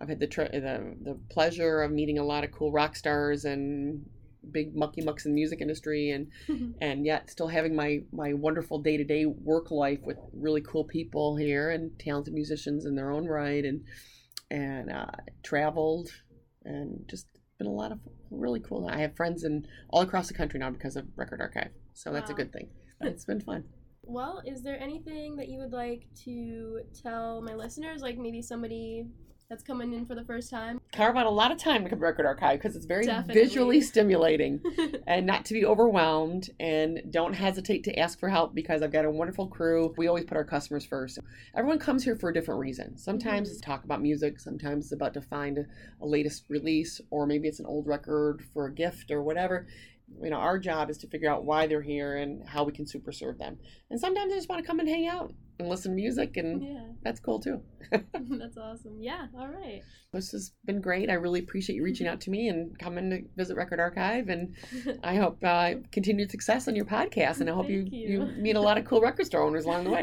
I've 0.01 0.09
had 0.09 0.21
the 0.21 0.27
tre- 0.27 0.49
the 0.53 0.97
the 1.03 1.19
pleasure 1.31 1.83
of 1.83 1.91
meeting 1.91 2.19
a 2.19 2.25
lot 2.25 2.45
of 2.45 2.53
cool 2.53 2.73
rock 2.73 2.97
stars 2.97 3.45
and 3.45 4.05
big 4.51 4.75
mucky 4.75 5.03
mucks 5.03 5.27
in 5.27 5.33
the 5.33 5.35
music 5.35 5.61
industry 5.61 6.11
and 6.11 6.29
and 6.81 7.05
yet 7.05 7.31
still 7.31 7.49
having 7.49 7.75
my 7.75 8.01
my 8.13 8.33
wonderful 8.33 8.79
day-to-day 8.79 9.27
work 9.27 9.71
life 9.71 9.99
with 10.03 10.17
really 10.33 10.61
cool 10.61 10.85
people 10.85 11.37
here 11.37 11.71
and 11.71 11.99
talented 11.99 12.33
musicians 12.33 12.87
in 12.87 12.95
their 12.95 13.11
own 13.11 13.27
right 13.27 13.65
and 13.65 13.85
and 14.51 14.91
uh, 14.91 15.07
traveled 15.43 16.09
and 16.65 17.05
just 17.09 17.27
been 17.59 17.67
a 17.67 17.71
lot 17.71 17.91
of 17.93 17.99
really 18.31 18.61
cool 18.61 18.89
i 18.89 18.99
have 18.99 19.17
friends 19.17 19.43
in 19.43 19.67
all 19.91 20.03
across 20.03 20.29
the 20.29 20.35
country 20.35 20.61
now 20.61 20.71
because 20.71 20.97
of 20.97 21.05
record 21.17 21.41
archive 21.41 21.71
so 21.93 22.13
that's 22.13 22.31
a 22.31 22.35
good 22.35 22.53
thing 22.53 22.69
it's 23.01 23.25
been 23.25 23.41
fun 23.41 23.65
Well, 24.03 24.41
is 24.47 24.63
there 24.63 24.81
anything 24.81 25.37
that 25.37 25.49
you 25.49 25.59
would 25.59 25.73
like 25.73 26.07
to 26.25 26.81
tell 27.03 27.43
my 27.43 27.55
listeners? 27.55 28.01
Like 28.01 28.17
maybe 28.17 28.41
somebody 28.41 29.07
that's 29.49 29.63
coming 29.63 29.95
in 29.95 30.05
for 30.05 30.15
the 30.15 30.25
first 30.25 30.51
time? 30.51 30.79
carve 30.93 31.17
out 31.17 31.25
a 31.27 31.31
lot 31.31 31.51
of 31.51 31.57
time 31.59 31.89
to 31.89 31.97
record 31.97 32.27
archive 32.27 32.59
because 32.59 32.77
it's 32.77 32.85
very 32.85 33.07
Definitely. 33.07 33.43
visually 33.43 33.81
stimulating 33.81 34.61
and 35.07 35.27
not 35.27 35.45
to 35.47 35.55
be 35.55 35.65
overwhelmed 35.65 36.51
and 36.61 37.01
don't 37.11 37.33
hesitate 37.35 37.85
to 37.85 37.99
ask 37.99 38.19
for 38.21 38.29
help 38.29 38.55
because 38.55 38.83
I've 38.83 38.93
got 38.93 39.05
a 39.07 39.11
wonderful 39.11 39.47
crew. 39.47 39.95
We 39.97 40.07
always 40.07 40.25
put 40.25 40.37
our 40.37 40.45
customers 40.45 40.85
first. 40.85 41.19
Everyone 41.55 41.79
comes 41.79 42.05
here 42.05 42.17
for 42.17 42.29
a 42.31 42.35
different 42.35 42.61
reason. 42.61 42.97
Sometimes 42.99 43.49
Mhm. 43.49 43.53
it's 43.53 43.61
talk 43.63 43.85
about 43.85 44.03
music, 44.03 44.39
sometimes 44.41 44.87
it's 44.87 44.93
about 44.93 45.15
to 45.15 45.23
find 45.23 45.59
a, 45.59 45.67
a 46.03 46.07
latest 46.07 46.45
release 46.49 47.01
or 47.11 47.27
maybe 47.27 47.49
it's 47.49 47.61
an 47.61 47.67
old 47.67 47.87
record 47.87 48.43
for 48.53 48.67
a 48.67 48.73
gift 48.73 49.11
or 49.11 49.23
whatever. 49.23 49.67
You 50.23 50.31
know, 50.31 50.37
our 50.37 50.59
job 50.59 50.91
is 50.91 50.99
to 50.99 51.09
figure 51.09 51.31
out 51.31 51.45
why 51.45 51.67
they're 51.67 51.83
here 51.83 52.17
and 52.17 52.47
how 52.49 52.65
we 52.65 52.73
can 52.73 52.87
super 52.87 53.13
serve 53.13 53.39
them. 53.39 53.59
And 53.91 54.01
sometimes 54.01 54.31
they 54.31 54.37
just 54.37 54.49
want 54.49 54.61
to 54.63 54.67
come 54.67 54.81
and 54.81 54.89
hang 54.89 55.07
out 55.07 55.33
and 55.59 55.69
listen 55.69 55.93
to 55.93 55.97
music 55.97 56.37
and 56.37 56.63
yeah, 56.63 56.85
that's 57.03 57.21
cool 57.21 57.41
too. 57.41 57.61
that's 57.91 58.57
awesome. 58.57 58.97
Yeah, 59.01 59.27
all 59.37 59.49
right. 59.49 59.83
This 60.13 60.31
has 60.33 60.53
been 60.65 60.81
great. 60.81 61.11
I 61.11 61.15
really 61.15 61.41
appreciate 61.41 61.77
you 61.77 61.83
reaching 61.83 62.07
out 62.07 62.21
to 62.23 62.31
me 62.31 62.49
and 62.49 62.79
coming 62.79 63.11
to 63.11 63.23
visit 63.37 63.57
Record 63.57 63.81
Archive 63.81 64.29
and 64.29 64.55
I 65.03 65.17
hope 65.17 65.43
uh, 65.45 65.75
continued 65.93 66.31
success 66.31 66.69
on 66.69 66.77
your 66.77 66.85
podcast, 66.85 67.41
and 67.41 67.51
I 67.51 67.55
hope 67.55 67.69
you, 67.69 67.87
you. 67.91 68.09
you. 68.09 68.27
meet 68.39 68.57
a 68.57 68.61
lot 68.61 68.79
of 68.79 68.85
cool 68.85 69.01
record 69.01 69.27
store 69.27 69.43
owners 69.43 69.65
along 69.65 69.85
the 69.85 69.91
way. 69.91 70.03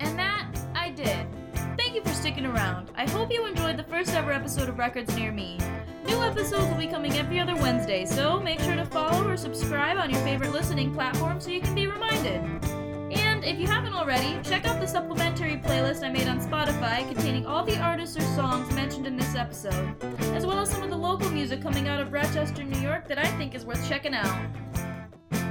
And 0.00 0.18
that 0.18 0.48
I 0.74 0.90
did. 0.90 1.26
Thank 1.78 1.94
you 1.94 2.02
for 2.02 2.12
sticking 2.12 2.46
around. 2.46 2.90
I 2.94 3.08
hope 3.10 3.30
you 3.30 3.46
enjoyed 3.46 3.76
the 3.76 3.84
first 3.84 4.14
ever 4.14 4.32
episode 4.32 4.68
of 4.68 4.78
Records 4.78 5.14
Near 5.16 5.32
Me. 5.32 5.58
New 6.06 6.20
episodes 6.22 6.68
will 6.68 6.78
be 6.78 6.86
coming 6.86 7.12
every 7.12 7.38
other 7.38 7.54
Wednesday, 7.54 8.04
so 8.04 8.40
make 8.40 8.58
sure 8.60 8.74
to 8.74 8.84
follow 8.86 9.28
or 9.28 9.36
subscribe 9.36 9.96
on 9.98 10.10
your 10.10 10.20
favorite 10.20 10.52
listening 10.52 10.92
platform 10.92 11.40
so 11.40 11.50
you 11.50 11.60
can 11.60 11.74
be 11.74 11.86
reminded. 11.86 12.42
And 13.12 13.44
if 13.44 13.58
you 13.58 13.66
haven't 13.66 13.94
already, 13.94 14.38
check 14.42 14.66
out 14.66 14.80
the 14.80 14.86
supplementary 14.86 15.56
playlist 15.56 16.04
I 16.04 16.08
made 16.08 16.26
on 16.26 16.40
Spotify 16.40 17.06
containing 17.06 17.46
all 17.46 17.64
the 17.64 17.78
artists 17.78 18.16
or 18.16 18.22
songs 18.22 18.72
mentioned 18.74 19.06
in 19.06 19.16
this 19.16 19.34
episode, 19.36 20.02
as 20.34 20.44
well 20.44 20.58
as 20.58 20.70
some 20.70 20.82
of 20.82 20.90
the 20.90 20.96
local 20.96 21.30
music 21.30 21.62
coming 21.62 21.88
out 21.88 22.00
of 22.00 22.12
Rochester, 22.12 22.64
New 22.64 22.80
York 22.80 23.06
that 23.06 23.18
I 23.18 23.26
think 23.38 23.54
is 23.54 23.64
worth 23.64 23.86
checking 23.88 24.14
out. 24.14 24.46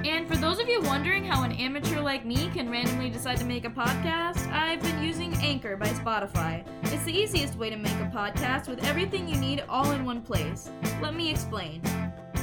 And 0.04 0.28
for 0.28 0.36
those 0.52 0.60
of 0.60 0.68
you 0.68 0.82
wondering 0.82 1.24
how 1.24 1.44
an 1.44 1.54
amateur 1.54 2.02
like 2.02 2.26
me 2.26 2.50
can 2.50 2.70
randomly 2.70 3.10
decide 3.10 3.38
to 3.38 3.46
make 3.46 3.64
a 3.64 3.70
podcast, 3.70 4.52
I've 4.52 4.84
been 4.84 5.02
using 5.02 5.34
Anchor 5.36 5.78
by 5.78 5.88
Spotify. 5.88 6.66
It's 6.92 7.06
the 7.06 7.18
easiest 7.18 7.56
way 7.56 7.70
to 7.70 7.78
make 7.78 7.94
a 7.94 8.12
podcast 8.14 8.68
with 8.68 8.84
everything 8.84 9.30
you 9.30 9.38
need 9.38 9.64
all 9.70 9.92
in 9.92 10.04
one 10.04 10.22
place. 10.22 10.70
Let 11.02 11.16
me 11.16 11.30
explain. 11.30 11.82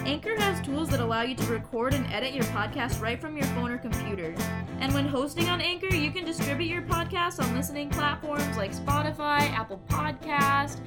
Anchor 0.06 0.34
has 0.40 0.64
tools 0.64 0.88
that 0.88 1.00
allow 1.00 1.20
you 1.20 1.34
to 1.34 1.52
record 1.52 1.92
and 1.92 2.10
edit 2.10 2.32
your 2.32 2.44
podcast 2.44 2.98
right 3.02 3.20
from 3.20 3.36
your 3.36 3.44
phone 3.48 3.70
or 3.70 3.76
computer. 3.76 4.34
And 4.80 4.94
when 4.94 5.06
hosting 5.06 5.50
on 5.50 5.60
Anchor, 5.60 5.94
you 5.94 6.10
can 6.10 6.24
distribute 6.24 6.68
your 6.68 6.82
podcast 6.82 7.44
on 7.44 7.54
listening 7.54 7.90
platforms 7.90 8.56
like 8.56 8.72
Spotify, 8.72 9.40
Apple 9.50 9.82
Podcast, 9.86 10.80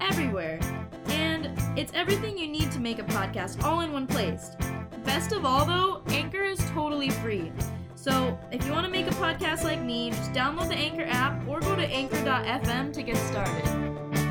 everywhere. 0.00 0.60
And 1.08 1.50
it's 1.76 1.92
everything 1.92 2.38
you 2.38 2.46
need 2.46 2.70
to 2.70 2.78
make 2.78 3.00
a 3.00 3.04
podcast 3.04 3.64
all 3.64 3.80
in 3.80 3.92
one 3.92 4.06
place. 4.06 4.52
Best 5.04 5.32
of 5.32 5.44
all, 5.44 5.64
though, 5.64 6.02
Anchor 6.08 6.44
is 6.44 6.58
totally 6.70 7.10
free. 7.10 7.50
So 7.94 8.38
if 8.52 8.64
you 8.66 8.72
want 8.72 8.86
to 8.86 8.92
make 8.92 9.06
a 9.06 9.10
podcast 9.10 9.64
like 9.64 9.80
me, 9.82 10.10
just 10.10 10.32
download 10.32 10.68
the 10.68 10.76
Anchor 10.76 11.04
app 11.08 11.46
or 11.48 11.60
go 11.60 11.74
to 11.74 11.82
anchor.fm 11.82 12.92
to 12.92 13.02
get 13.02 13.16
started. 13.16 14.27